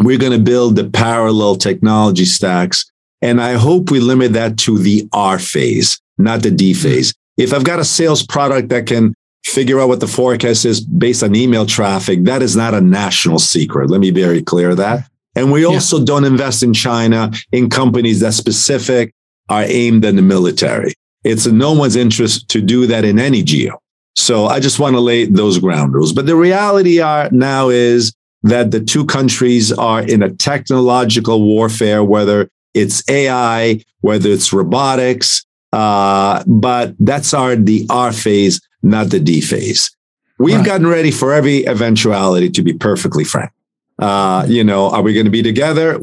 [0.00, 2.90] we're going to build the parallel technology stacks.
[3.22, 6.82] And I hope we limit that to the R phase, not the D mm-hmm.
[6.82, 7.14] phase.
[7.36, 11.22] If I've got a sales product that can figure out what the forecast is based
[11.22, 13.90] on email traffic, that is not a national secret.
[13.90, 15.08] Let me be very clear that.
[15.36, 16.04] And we also yeah.
[16.06, 19.12] don't invest in China in companies that specific
[19.48, 20.94] are aimed at the military.
[21.24, 23.80] It's in no one's interest to do that in any geo.
[24.16, 26.12] So I just want to lay those ground rules.
[26.12, 28.12] But the reality are now is
[28.42, 35.44] that the two countries are in a technological warfare, whether it's AI, whether it's robotics.
[35.72, 39.94] Uh, but that's our the R phase, not the D phase.
[40.38, 40.64] We've right.
[40.64, 43.52] gotten ready for every eventuality, to be perfectly frank.
[43.98, 45.98] Uh, you know, are we going to be together?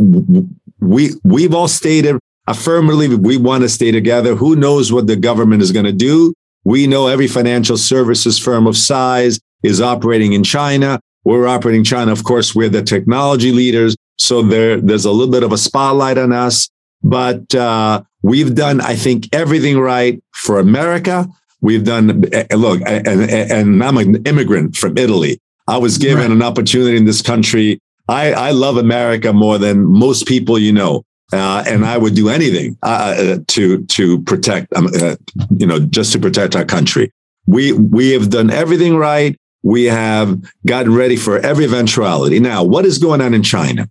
[0.79, 4.35] We we've all stated affirmatively we want to stay together.
[4.35, 6.33] Who knows what the government is going to do?
[6.63, 10.99] We know every financial services firm of size is operating in China.
[11.27, 12.13] We're operating China.
[12.13, 13.97] Of course, we're the technology leaders.
[14.17, 16.69] So there, there's a little bit of a spotlight on us,
[17.03, 21.27] but uh, we've done, I think, everything right for America.
[21.59, 25.41] We've done, eh, eh, look, and, and I'm an immigrant from Italy.
[25.67, 26.31] I was given right.
[26.31, 27.81] an opportunity in this country.
[28.07, 31.03] I, I love America more than most people you know.
[31.33, 35.17] Uh, and I would do anything uh, uh to to protect, um, uh,
[35.57, 37.11] you know, just to protect our country.
[37.47, 39.37] We we have done everything right.
[39.67, 42.39] We have gotten ready for every eventuality.
[42.39, 43.89] Now, what is going on in China?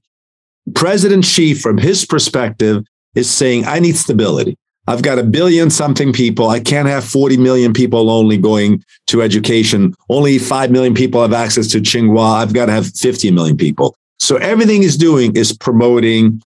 [0.75, 4.57] President Xi, from his perspective, is saying, I need stability.
[4.87, 6.49] I've got a billion something people.
[6.49, 9.93] I can't have 40 million people only going to education.
[10.09, 12.37] Only 5 million people have access to Tsinghua.
[12.37, 13.95] I've got to have 50 million people.
[14.19, 16.41] So everything he's doing is promoting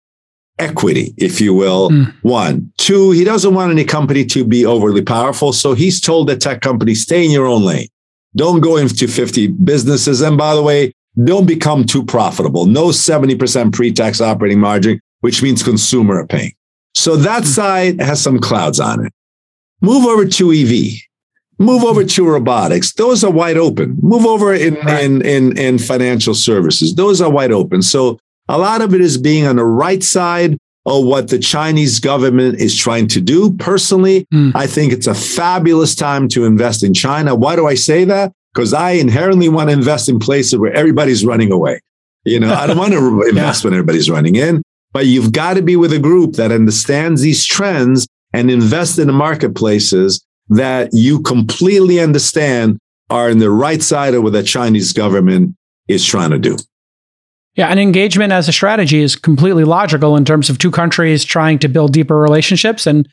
[0.58, 1.90] equity, if you will.
[1.90, 2.12] Mm.
[2.22, 2.72] One.
[2.78, 5.52] Two, he doesn't want any company to be overly powerful.
[5.52, 7.86] So he's told the tech company, stay in your own lane.
[8.36, 10.20] Don't go into 50 businesses.
[10.20, 12.66] And by the way, don't become too profitable.
[12.66, 16.52] No 70% pre-tax operating margin, which means consumer are paying.
[16.94, 17.48] So that hmm.
[17.48, 19.12] side has some clouds on it.
[19.80, 21.00] Move over to EV.
[21.58, 22.92] Move over to robotics.
[22.94, 23.98] Those are wide open.
[24.00, 25.04] Move over in, right.
[25.04, 26.94] in, in, in financial services.
[26.94, 27.82] Those are wide open.
[27.82, 28.18] So
[28.48, 30.56] a lot of it is being on the right side
[30.86, 33.54] of what the Chinese government is trying to do.
[33.56, 34.52] Personally, mm.
[34.54, 37.34] I think it's a fabulous time to invest in China.
[37.34, 38.32] Why do I say that?
[38.54, 41.80] Because I inherently want to invest in places where everybody's running away.
[42.24, 43.68] You know, I don't want to invest yeah.
[43.68, 44.62] when everybody's running in,
[44.92, 49.06] but you've got to be with a group that understands these trends and invest in
[49.06, 52.78] the marketplaces that you completely understand
[53.08, 55.54] are in the right side of what the Chinese government
[55.88, 56.56] is trying to do.
[57.56, 61.58] Yeah, and engagement as a strategy is completely logical in terms of two countries trying
[61.60, 63.08] to build deeper relationships and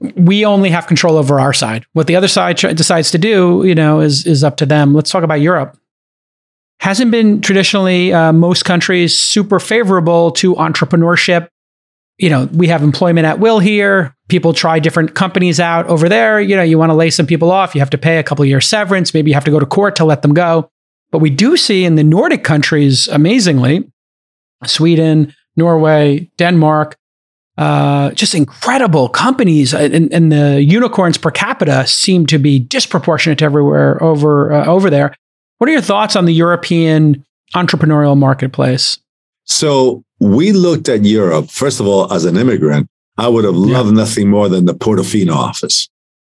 [0.00, 1.86] we only have control over our side.
[1.92, 4.94] What the other side decides to do, you know, is is up to them.
[4.94, 5.78] Let's talk about Europe.
[6.80, 11.48] Hasn't been traditionally uh, most countries super favorable to entrepreneurship.
[12.18, 14.14] You know, we have employment at will here.
[14.28, 16.40] People try different companies out over there.
[16.40, 18.44] You know, you want to lay some people off, you have to pay a couple
[18.44, 19.14] years severance.
[19.14, 20.70] Maybe you have to go to court to let them go.
[21.16, 23.90] But we do see in the Nordic countries, amazingly,
[24.66, 26.98] Sweden, Norway, Denmark,
[27.56, 33.40] uh, just incredible companies, uh, and, and, the unicorns per capita seem to be disproportionate
[33.40, 35.14] everywhere over uh, over there.
[35.56, 38.98] What are your thoughts on the European entrepreneurial marketplace?
[39.44, 42.88] So we looked at Europe first of all as an immigrant.
[43.16, 44.02] I would have loved yeah.
[44.02, 45.88] nothing more than the Portofino office.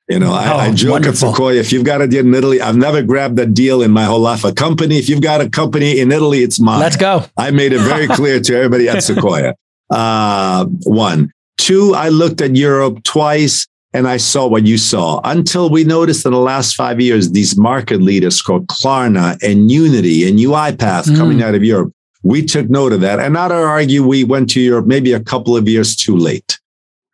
[0.08, 1.30] You know, I, oh, I joke wonderful.
[1.30, 3.89] at Sequoia, if you've got a deal in Italy, I've never grabbed a deal in
[3.89, 4.43] my whole life.
[4.43, 6.80] A company, if you've got a company in Italy, it's mine.
[6.80, 7.26] Let's go.
[7.38, 9.56] I made it very clear to everybody at Sequoia.
[9.89, 11.32] Uh, one.
[11.58, 16.26] Two, I looked at Europe twice and I saw what you saw until we noticed
[16.26, 21.18] in the last five years, these market leaders called Klarna and Unity and UiPath mm.
[21.18, 21.93] coming out of Europe.
[22.22, 23.20] We took note of that.
[23.20, 26.60] And not to argue, we went to Europe maybe a couple of years too late.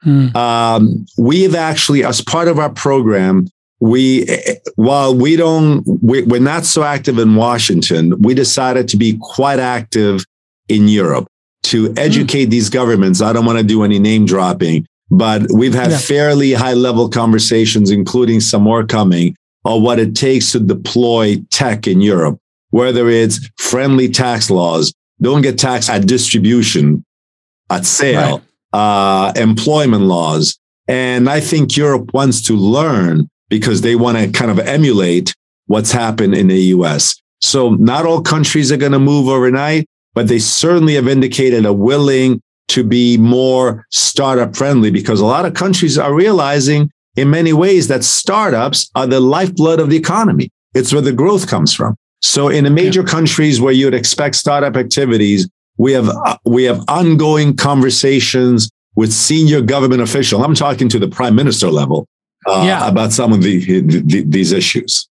[0.03, 0.35] Hmm.
[0.35, 3.47] Um, we've actually, as part of our program,
[3.79, 4.27] we
[4.75, 9.59] while we don't we, we're not so active in Washington, we decided to be quite
[9.59, 10.23] active
[10.69, 11.27] in Europe
[11.63, 11.97] to hmm.
[11.97, 13.21] educate these governments.
[13.21, 15.97] I don't want to do any name dropping, but we've had yeah.
[15.97, 19.35] fairly high level conversations, including some more coming,
[19.65, 22.39] on what it takes to deploy tech in Europe,
[22.69, 27.03] whether it's friendly tax laws, don't get taxed at distribution,
[27.69, 28.37] at sale.
[28.37, 28.41] Right
[28.73, 30.57] uh, employment laws.
[30.87, 35.35] And I think Europe wants to learn because they want to kind of emulate
[35.67, 37.21] what's happened in the US.
[37.39, 41.73] So not all countries are going to move overnight, but they certainly have indicated a
[41.73, 47.51] willing to be more startup friendly because a lot of countries are realizing in many
[47.51, 50.49] ways that startups are the lifeblood of the economy.
[50.73, 51.95] It's where the growth comes from.
[52.21, 53.07] So in the major yeah.
[53.07, 55.49] countries where you'd expect startup activities,
[55.81, 60.43] we have uh, we have ongoing conversations with senior government officials.
[60.43, 62.07] I'm talking to the prime minister level
[62.45, 62.87] uh, yeah.
[62.87, 65.09] about some of the, the, these issues.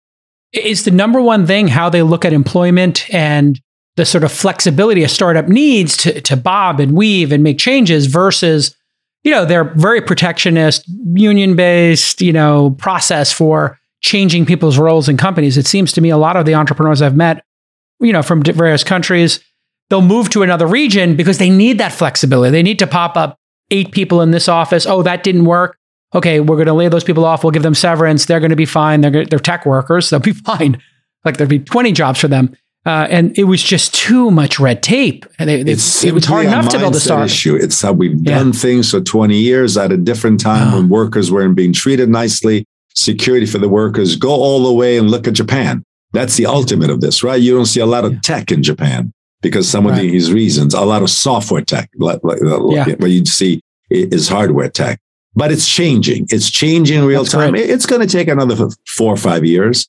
[0.53, 3.61] Is the number one thing how they look at employment and
[3.97, 8.07] the sort of flexibility a startup needs to, to bob and weave and make changes
[8.07, 8.77] versus
[9.25, 10.85] you know, they're very protectionist,
[11.15, 15.57] union based, you know, process for changing people's roles in companies.
[15.57, 17.45] It seems to me a lot of the entrepreneurs I've met,
[18.01, 19.39] you know, from various countries,
[19.93, 22.51] they'll move to another region because they need that flexibility.
[22.51, 23.39] They need to pop up
[23.71, 24.87] eight people in this office.
[24.87, 25.77] Oh, that didn't work.
[26.15, 27.45] Okay, we're going to lay those people off.
[27.45, 28.25] We'll give them severance.
[28.25, 29.03] They're going to be fine.
[29.03, 30.09] They're, they're tech workers.
[30.09, 30.81] They'll be fine.
[31.27, 32.57] Like there'd be 20 jobs for them.
[32.87, 35.27] Uh, and it was just too much red tape.
[35.39, 37.27] And they, it's it was hard enough to build a startup.
[37.27, 37.55] Issue.
[37.55, 38.39] It's how we've yeah.
[38.39, 42.65] done things for 20 years at a different time when workers weren't being treated nicely.
[42.95, 44.17] Security for the workers.
[44.17, 45.85] Go all the way and look at Japan.
[46.13, 47.41] That's the ultimate of this, right?
[47.41, 49.13] You don't see a lot of tech in Japan
[49.43, 52.87] because some of these reasons, a lot of software tech, like, like, yeah.
[52.99, 55.01] what you'd see is hardware tech.
[55.35, 56.27] But it's changing.
[56.29, 57.51] It's changing real That's time.
[57.53, 57.69] Great.
[57.69, 59.89] It's going to take another four or five years.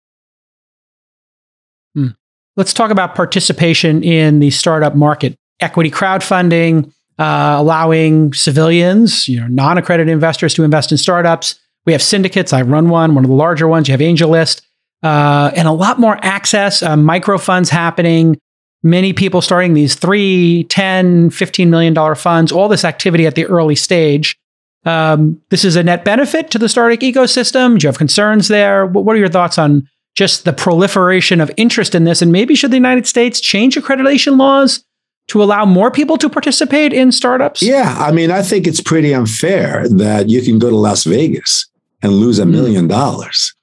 [1.96, 2.08] Hmm.
[2.56, 9.48] Let's talk about participation in the startup market, equity crowdfunding, uh, allowing civilians, you know,
[9.48, 11.60] non-accredited investors to invest in startups.
[11.86, 12.54] We have syndicates.
[12.54, 13.88] I run one, one of the larger ones.
[13.88, 14.62] You have AngelList,
[15.04, 18.40] uh, and a lot more access, uh, micro funds happening.
[18.84, 23.46] Many people starting these three, 10, 15 million dollar funds, all this activity at the
[23.46, 24.38] early stage.
[24.86, 27.80] Um, this is a net benefit to the startup ecosystem.
[27.80, 28.86] Do you have concerns there?
[28.86, 32.22] What are your thoughts on just the proliferation of interest in this?
[32.22, 34.84] And maybe should the United States change accreditation laws
[35.30, 37.62] to allow more people to participate in startups?
[37.62, 37.96] Yeah.
[37.98, 41.68] I mean, I think it's pretty unfair that you can go to Las Vegas
[42.02, 42.52] and lose a hmm.
[42.52, 43.54] million dollars.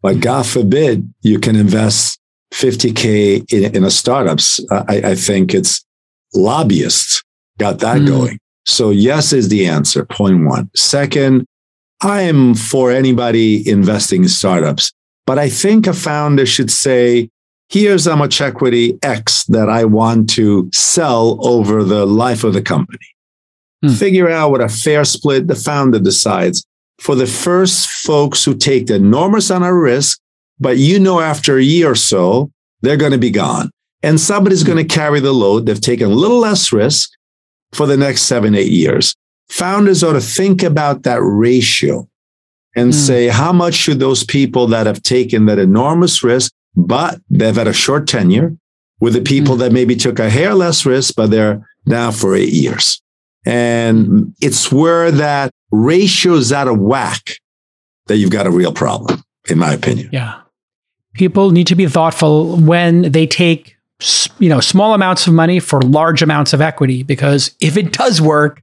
[0.00, 2.20] But God forbid you can invest
[2.52, 4.60] 50K in, in a startups.
[4.70, 5.84] I, I, think it's
[6.34, 7.22] lobbyists
[7.58, 8.06] got that mm.
[8.06, 8.38] going.
[8.66, 10.04] So yes is the answer.
[10.04, 10.70] Point one.
[10.74, 11.46] Second,
[12.02, 14.92] I am for anybody investing in startups.
[15.26, 17.28] But I think a founder should say,
[17.68, 22.62] here's how much equity X that I want to sell over the life of the
[22.62, 22.98] company.
[23.82, 23.92] Hmm.
[23.92, 26.64] Figure out what a fair split the founder decides.
[27.00, 30.18] For the first folks who take the enormous amount of risk,
[30.60, 32.50] but you know, after a year or so,
[32.82, 33.70] they're going to be gone.
[34.02, 35.66] And somebody's going to carry the load.
[35.66, 37.10] They've taken a little less risk
[37.72, 39.14] for the next seven, eight years.
[39.50, 42.08] Founders ought to think about that ratio
[42.76, 42.94] and mm.
[42.94, 47.66] say, how much should those people that have taken that enormous risk, but they've had
[47.66, 48.56] a short tenure
[49.00, 49.58] with the people mm.
[49.60, 53.00] that maybe took a hair less risk, but they're now for eight years.
[53.44, 57.38] And it's where that ratio's out of whack
[58.06, 60.10] that you've got a real problem, in my opinion.
[60.12, 60.40] Yeah.
[61.14, 63.76] People need to be thoughtful when they take
[64.38, 68.22] you know small amounts of money for large amounts of equity because if it does
[68.22, 68.62] work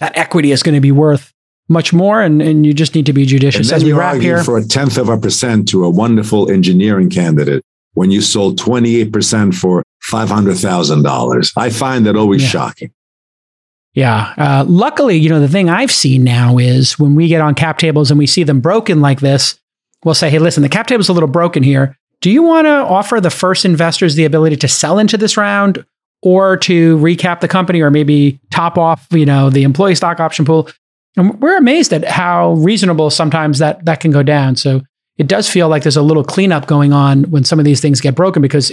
[0.00, 1.32] that equity is going to be worth
[1.68, 4.42] much more, and, and you just need to be judicious as we wrap here.
[4.42, 7.64] For a tenth of a percent to a wonderful engineering candidate
[7.94, 11.52] when you sold 28% for $500,000.
[11.56, 12.48] I find that always yeah.
[12.48, 12.92] shocking.
[13.94, 14.34] Yeah.
[14.36, 17.78] Uh, luckily, you know, the thing I've seen now is when we get on cap
[17.78, 19.58] tables and we see them broken like this,
[20.04, 21.96] we'll say, hey, listen, the cap table's a little broken here.
[22.20, 25.84] Do you want to offer the first investors the ability to sell into this round
[26.22, 30.44] or to recap the company or maybe top off, you know, the employee stock option
[30.44, 30.68] pool?
[31.16, 34.56] And we're amazed at how reasonable sometimes that that can go down.
[34.56, 34.82] So
[35.18, 38.00] it does feel like there's a little cleanup going on when some of these things
[38.00, 38.72] get broken because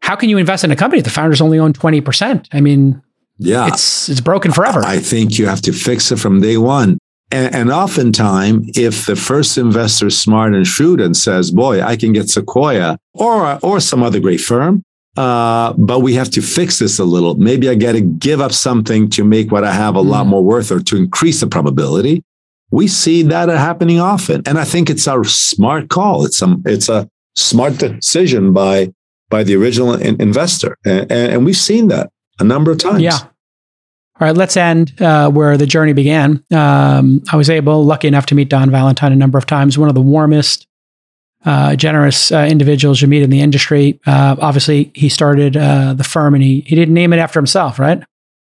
[0.00, 2.46] how can you invest in a company if the founders only own 20%?
[2.52, 3.02] I mean,
[3.38, 4.82] yeah, it's it's broken forever.
[4.84, 6.98] I think you have to fix it from day one.
[7.30, 11.96] And, and oftentimes, if the first investor is smart and shrewd and says, "Boy, I
[11.96, 14.82] can get Sequoia or or some other great firm,"
[15.18, 17.34] Uh, but we have to fix this a little.
[17.34, 20.28] Maybe I got to give up something to make what I have a lot mm.
[20.28, 22.22] more worth or to increase the probability.
[22.70, 24.42] We see that happening often.
[24.46, 26.24] And I think it's a smart call.
[26.24, 28.92] It's a, it's a smart decision by,
[29.28, 30.76] by the original in- investor.
[30.86, 33.02] And, and, we've seen that a number of times.
[33.02, 33.18] Yeah.
[34.20, 36.42] All right, let's end uh, where the journey began.
[36.52, 39.88] Um, I was able, lucky enough to meet Don Valentine a number of times, one
[39.88, 40.66] of the warmest,
[41.44, 44.00] uh, generous uh, individuals you meet in the industry.
[44.06, 47.78] Uh, obviously, he started uh, the firm and he, he didn't name it after himself,
[47.78, 48.02] right?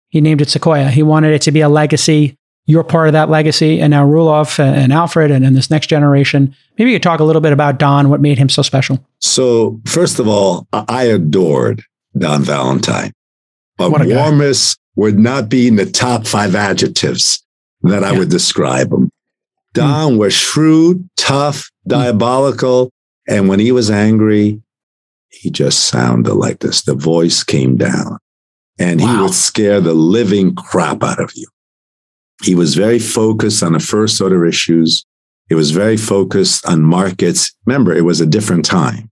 [0.09, 0.89] He named it Sequoia.
[0.89, 2.39] He wanted it to be a legacy.
[2.65, 3.83] You're part of that legacy.
[3.83, 6.57] And now Roelof and Alfred and, and this next generation.
[6.79, 9.05] Maybe you could talk a little bit about Don, what made him so special.
[9.19, 11.83] So, first of all, I adored
[12.17, 13.13] Don Valentine.
[13.77, 17.43] But warmest would not be in the top five adjectives
[17.81, 18.19] that I yeah.
[18.19, 19.11] would describe him.
[19.73, 20.19] Don mm.
[20.19, 22.91] was shrewd, tough, diabolical.
[23.27, 24.61] And when he was angry,
[25.31, 26.83] he just sounded like this.
[26.83, 28.19] The voice came down
[28.79, 29.07] and wow.
[29.07, 31.49] he would scare the living crap out of you.
[32.43, 35.07] He was very focused on the first order issues.
[35.49, 37.57] He was very focused on markets.
[37.65, 39.11] Remember, it was a different time.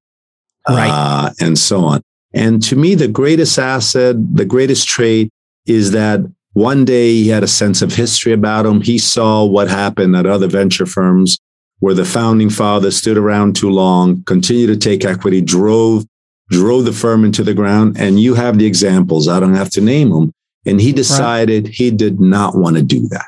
[0.69, 0.91] Right.
[0.91, 2.03] Uh, and so on.
[2.35, 5.31] And to me, the greatest asset, the greatest trait
[5.69, 6.21] is that
[6.55, 8.81] One day he had a sense of history about him.
[8.81, 11.39] He saw what happened at other venture firms
[11.79, 16.05] where the founding father stood around too long, continued to take equity, drove
[16.51, 17.97] drove the firm into the ground.
[18.01, 19.29] And you have the examples.
[19.29, 20.33] I don't have to name them.
[20.67, 21.75] And he decided right.
[21.75, 23.27] he did not want to do that.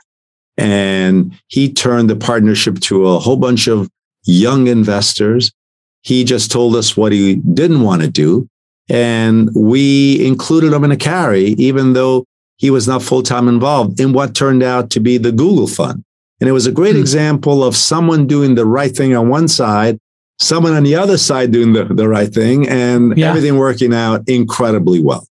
[0.57, 3.89] And he turned the partnership to a whole bunch of
[4.25, 5.53] young investors.
[6.01, 8.49] He just told us what he didn't want to do.
[8.89, 12.25] And we included him in a carry, even though
[12.61, 16.05] he was not full time involved in what turned out to be the Google Fund.
[16.41, 17.01] And it was a great hmm.
[17.01, 19.99] example of someone doing the right thing on one side,
[20.39, 23.31] someone on the other side doing the, the right thing, and yeah.
[23.31, 25.27] everything working out incredibly well.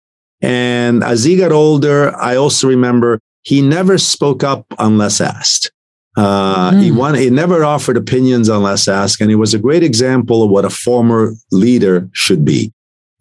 [0.42, 5.72] And as he got older, I also remember he never spoke up unless asked.
[6.16, 6.82] Uh, mm.
[6.84, 6.98] He hmm.
[6.98, 10.64] won, he never offered opinions unless asked, and he was a great example of what
[10.64, 12.72] a former leader should be.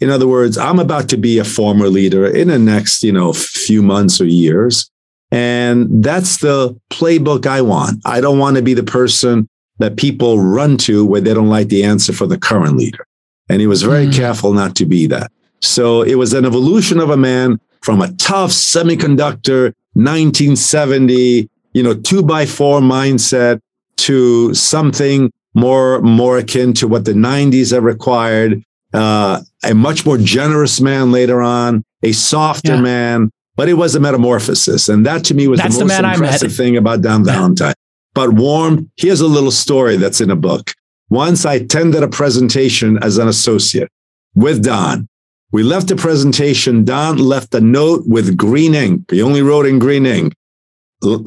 [0.01, 3.33] In other words, I'm about to be a former leader in the next, you know,
[3.33, 4.91] few months or years.
[5.31, 8.01] And that's the playbook I want.
[8.05, 11.69] I don't want to be the person that people run to where they don't like
[11.69, 13.07] the answer for the current leader.
[13.49, 14.15] And he was very mm.
[14.15, 15.33] careful not to be that.
[15.61, 21.95] So it was an evolution of a man from a tough semiconductor 1970, you know,
[21.95, 23.61] two by four mindset
[23.97, 28.63] to something more, more akin to what the 90s have required.
[28.93, 32.81] Uh, a much more generous man later on, a softer yeah.
[32.81, 34.89] man, but it was a metamorphosis.
[34.89, 37.75] And that to me was that's the most the impressive thing about Don Valentine.
[38.15, 40.73] But warm, here's a little story that's in a book.
[41.11, 43.91] Once I attended a presentation as an associate
[44.35, 45.09] with Don.
[45.53, 46.85] We left the presentation.
[46.85, 49.11] Don left a note with green ink.
[49.11, 50.35] He only wrote in green ink.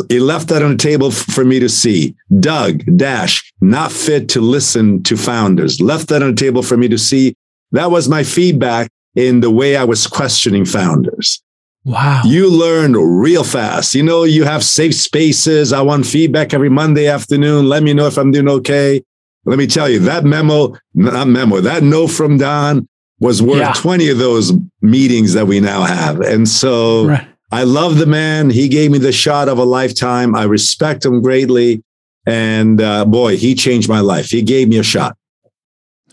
[0.10, 2.16] He left that on the table for me to see.
[2.40, 5.80] Doug dash not fit to listen to founders.
[5.80, 7.36] Left that on the table for me to see.
[7.72, 11.42] That was my feedback in the way I was questioning founders.
[11.84, 12.22] Wow.
[12.26, 13.96] You learn real fast.
[13.96, 15.72] You know, you have safe spaces.
[15.72, 17.70] I want feedback every Monday afternoon.
[17.70, 19.02] Let me know if I'm doing okay.
[19.46, 22.88] Let me tell you, that memo, not memo, that note from Don
[23.22, 23.74] was worth yeah.
[23.74, 24.52] 20 of those
[24.82, 26.20] meetings that we now have.
[26.20, 27.28] And so right.
[27.52, 28.50] I love the man.
[28.50, 30.36] He gave me the shot of a lifetime.
[30.36, 31.84] I respect him greatly.
[32.26, 34.30] And uh, boy, he changed my life.
[34.30, 35.18] He gave me a shot.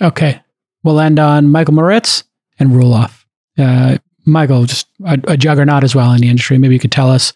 [0.00, 0.40] Okay.
[0.84, 2.24] We'll end on Michael Moritz
[2.58, 3.24] and Roelof.
[3.58, 6.58] Uh, Michael, just a, a, juggernaut as well in the industry.
[6.58, 7.32] Maybe you could tell us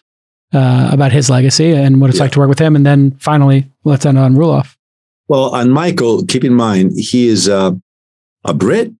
[0.53, 2.23] uh, about his legacy and what it's yeah.
[2.23, 2.75] like to work with him.
[2.75, 4.75] And then finally, let's end on Roelof.
[5.27, 7.71] Well, on Michael, keep in mind, he is uh,
[8.45, 8.91] a Brit.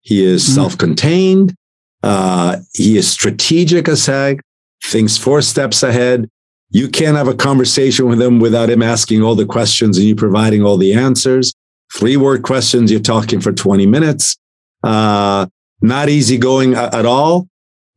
[0.00, 0.54] He is mm-hmm.
[0.54, 1.54] self-contained.
[2.02, 4.40] Uh, he is strategic as heck,
[4.84, 6.28] thinks four steps ahead.
[6.70, 10.16] You can't have a conversation with him without him asking all the questions and you
[10.16, 11.52] providing all the answers.
[11.94, 14.36] Three word questions, you're talking for 20 minutes.
[14.82, 15.46] Uh,
[15.80, 17.48] not easy going at all,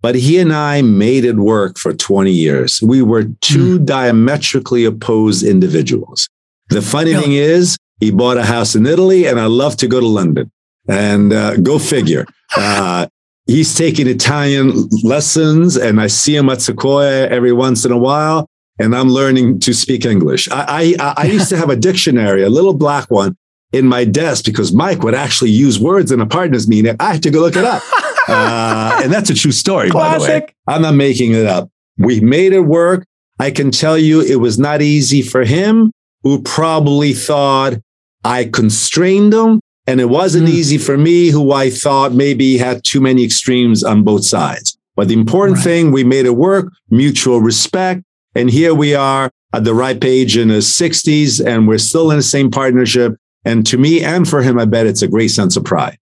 [0.01, 2.81] but he and I made it work for 20 years.
[2.81, 3.85] We were two mm.
[3.85, 6.29] diametrically opposed individuals.
[6.69, 9.99] The funny thing is, he bought a house in Italy and I love to go
[9.99, 10.51] to London.
[10.87, 12.25] And uh, go figure.
[12.57, 13.07] Uh,
[13.47, 18.47] he's taking Italian lessons, and I see him at Sequoia every once in a while.
[18.79, 20.47] And I'm learning to speak English.
[20.51, 23.35] I, I, I used to have a dictionary, a little black one,
[23.75, 26.95] in my desk because Mike would actually use words in a partner's meeting.
[26.99, 27.83] I had to go look it up.
[28.27, 30.19] uh, and that's a true story, Classic.
[30.19, 30.55] by the way.
[30.67, 31.69] I'm not making it up.
[31.97, 33.05] We made it work.
[33.39, 35.91] I can tell you it was not easy for him,
[36.23, 37.73] who probably thought
[38.23, 40.51] I constrained him and it wasn't mm.
[40.51, 44.77] easy for me, who I thought maybe had too many extremes on both sides.
[44.95, 45.63] But the important right.
[45.63, 48.03] thing, we made it work, mutual respect.
[48.33, 52.17] And here we are at the right page in the 60s, and we're still in
[52.17, 53.15] the same partnership.
[53.45, 55.97] And to me and for him, I bet it's a great sense of pride.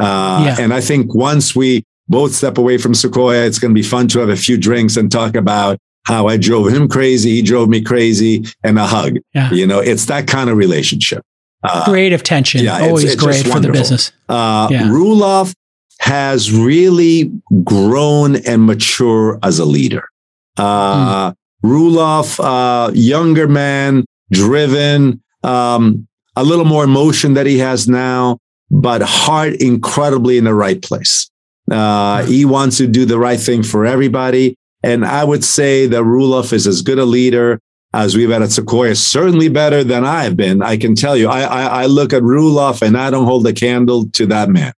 [0.00, 0.56] Uh, yeah.
[0.58, 4.08] And I think once we both step away from Sequoia, it's going to be fun
[4.08, 7.68] to have a few drinks and talk about how I drove him crazy, he drove
[7.68, 9.16] me crazy, and a hug.
[9.34, 9.50] Yeah.
[9.52, 11.22] You know, it's that kind of relationship.
[11.64, 14.12] Uh, Creative tension, yeah, always it's, it's great for the business.
[14.28, 14.82] Uh, yeah.
[14.82, 15.52] Roelof
[15.98, 17.32] has really
[17.64, 20.08] grown and mature as a leader.
[20.56, 21.36] Uh, mm.
[21.64, 26.06] Roelof, uh, younger man, driven, um,
[26.36, 28.38] a little more emotion that he has now,
[28.70, 31.30] but heart incredibly in the right place.
[31.70, 34.56] Uh, he wants to do the right thing for everybody.
[34.82, 37.60] And I would say that Roelof is as good a leader
[37.92, 40.62] as we've had at Sequoia, certainly better than I've been.
[40.62, 43.52] I can tell you, I, I, I look at Roelof and I don't hold a
[43.52, 44.72] candle to that man.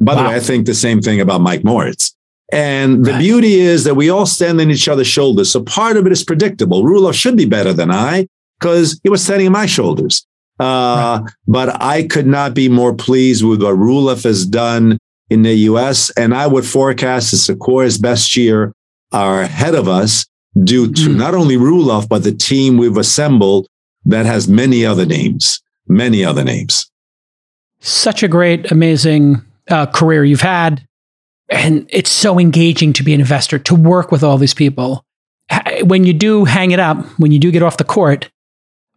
[0.00, 0.22] By wow.
[0.22, 2.14] the way, I think the same thing about Mike Moritz.
[2.52, 3.18] And the right.
[3.18, 5.50] beauty is that we all stand on each other's shoulders.
[5.50, 6.82] So part of it is predictable.
[6.84, 8.28] Roelof should be better than I
[8.58, 10.26] because he was standing on my shoulders.
[10.60, 11.32] Uh, right.
[11.46, 14.98] But I could not be more pleased with what Roelof has done
[15.30, 16.10] in the US.
[16.10, 18.72] And I would forecast that Sequoia's best year
[19.12, 20.26] are ahead of us
[20.62, 21.16] due to mm.
[21.16, 23.66] not only Roelof, but the team we've assembled
[24.04, 26.90] that has many other names, many other names.
[27.80, 30.86] Such a great, amazing uh, career you've had.
[31.48, 35.04] And it's so engaging to be an investor, to work with all these people.
[35.82, 38.30] When you do hang it up, when you do get off the court,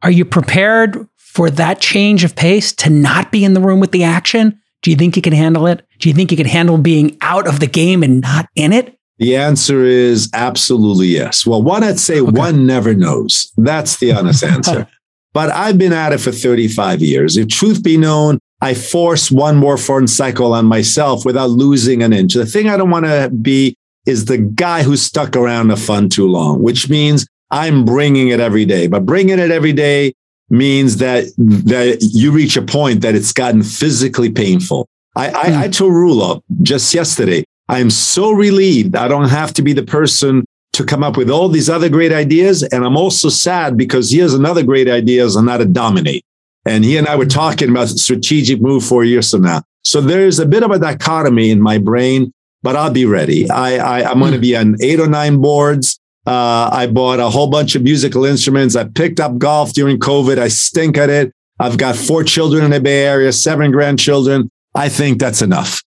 [0.04, 3.92] are you prepared for that change of pace to not be in the room with
[3.92, 4.60] the action?
[4.84, 5.86] Do you think you can handle it?
[5.98, 8.98] Do you think you can handle being out of the game and not in it?
[9.18, 11.46] The answer is absolutely yes.
[11.46, 12.32] Well, one, I'd say okay.
[12.32, 13.52] one never knows.
[13.58, 14.88] That's the honest answer.
[15.34, 17.38] but I've been at it for 35 years.
[17.38, 22.14] If truth be known, I force one more foreign cycle on myself without losing an
[22.14, 22.34] inch.
[22.34, 26.10] The thing I don't want to be is the guy who stuck around the fun
[26.10, 28.88] too long, which means I'm bringing it every day.
[28.88, 30.14] But bringing it every day
[30.50, 34.88] means that that you reach a point that it's gotten physically painful.
[35.16, 35.58] I, I, mm.
[35.58, 39.84] I told Roelof just yesterday, I am so relieved I don't have to be the
[39.84, 42.64] person to come up with all these other great ideas.
[42.64, 46.26] And I'm also sad because he has another great ideas on how to dominate.
[46.66, 49.62] And he and I were talking about strategic move four years from now.
[49.84, 52.32] So there's a bit of a dichotomy in my brain,
[52.64, 53.50] but I'll be ready.
[53.50, 56.00] I I, I am going to be on eight or nine boards.
[56.26, 58.76] Uh, I bought a whole bunch of musical instruments.
[58.76, 60.38] I picked up golf during COVID.
[60.38, 61.34] I stink at it.
[61.60, 64.50] I've got four children in the Bay Area, seven grandchildren.
[64.76, 65.82] I think that's enough.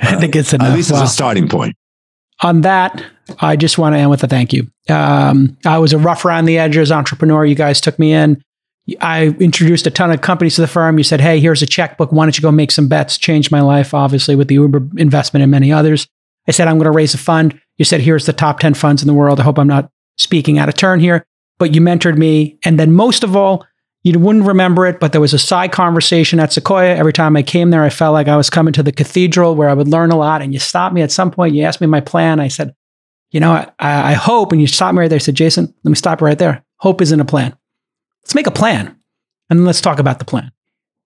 [0.00, 0.68] I think it's enough.
[0.68, 1.02] At least wow.
[1.02, 1.74] as a starting point.
[2.42, 3.04] On that,
[3.40, 4.68] I just want to end with a thank you.
[4.88, 7.44] Um, I was a rough around the edges entrepreneur.
[7.44, 8.42] You guys took me in.
[9.00, 10.98] I introduced a ton of companies to the firm.
[10.98, 12.12] You said, hey, here's a checkbook.
[12.12, 13.18] Why don't you go make some bets?
[13.18, 16.06] Changed my life, obviously, with the Uber investment and many others.
[16.46, 17.60] I said, I'm going to raise a fund.
[17.78, 19.40] You said, here's the top 10 funds in the world.
[19.40, 21.24] I hope I'm not speaking out of turn here,
[21.58, 22.58] but you mentored me.
[22.64, 23.64] And then most of all,
[24.02, 26.94] you wouldn't remember it, but there was a side conversation at Sequoia.
[26.94, 29.68] Every time I came there, I felt like I was coming to the cathedral where
[29.68, 30.42] I would learn a lot.
[30.42, 31.54] And you stopped me at some point.
[31.54, 32.40] You asked me my plan.
[32.40, 32.74] I said,
[33.30, 34.52] you know, I, I hope.
[34.52, 35.16] And you stopped me right there.
[35.16, 36.64] I said, Jason, let me stop right there.
[36.76, 37.56] Hope isn't a plan.
[38.22, 38.96] Let's make a plan
[39.50, 40.52] and let's talk about the plan.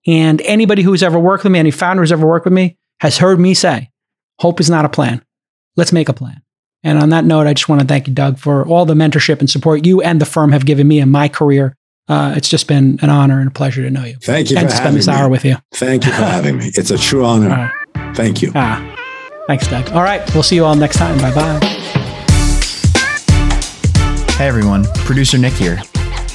[0.05, 3.17] And anybody who's ever worked with me, any founder who's ever worked with me, has
[3.17, 3.89] heard me say,
[4.39, 5.23] hope is not a plan.
[5.75, 6.41] Let's make a plan.
[6.83, 9.39] And on that note, I just want to thank you, Doug, for all the mentorship
[9.39, 11.75] and support you and the firm have given me in my career.
[12.09, 14.15] Uh, it's just been an honor and a pleasure to know you.
[14.21, 15.13] Thank you and to spend this me.
[15.13, 15.55] hour with you.
[15.73, 16.71] Thank you for having me.
[16.75, 17.47] It's a true honor.
[17.95, 18.15] Right.
[18.15, 18.51] Thank you.
[18.55, 18.95] Ah,
[19.47, 19.89] thanks, Doug.
[19.91, 21.17] All right, we'll see you all next time.
[21.19, 21.59] Bye bye.
[24.35, 25.81] Hey everyone, producer Nick here.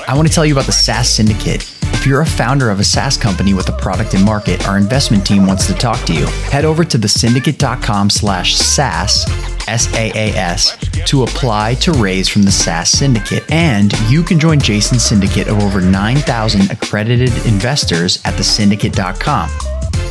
[0.06, 1.77] I want to tell you about the SaaS Syndicate.
[1.92, 5.26] If you're a founder of a SaaS company with a product in market, our investment
[5.26, 6.26] team wants to talk to you.
[6.50, 9.26] Head over to thesyndicate.com slash SaaS,
[9.66, 13.50] S-A-A-S, to apply to raise from the SaaS Syndicate.
[13.50, 19.50] And you can join Jason's syndicate of over 9,000 accredited investors at thesyndicate.com.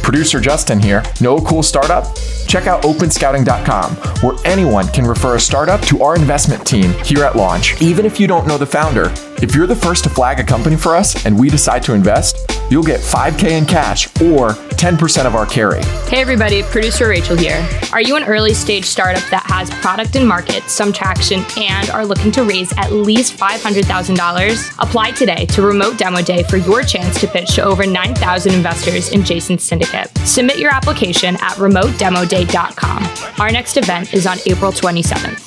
[0.03, 1.03] Producer Justin here.
[1.19, 2.05] Know a cool startup?
[2.47, 7.35] Check out openscouting.com, where anyone can refer a startup to our investment team here at
[7.35, 9.11] launch, even if you don't know the founder.
[9.39, 12.51] If you're the first to flag a company for us and we decide to invest,
[12.71, 15.83] you'll get 5K in cash or 10% of our carry.
[16.09, 17.67] Hey everybody, producer Rachel here.
[17.93, 22.03] Are you an early stage startup that has product and market, some traction, and are
[22.03, 24.75] looking to raise at least $500,000?
[24.79, 29.11] Apply today to Remote Demo Day for your chance to pitch to over 9,000 investors
[29.11, 30.09] in Jason's syndicate.
[30.25, 33.39] Submit your application at remotedemoday.com.
[33.39, 35.46] Our next event is on April 27th.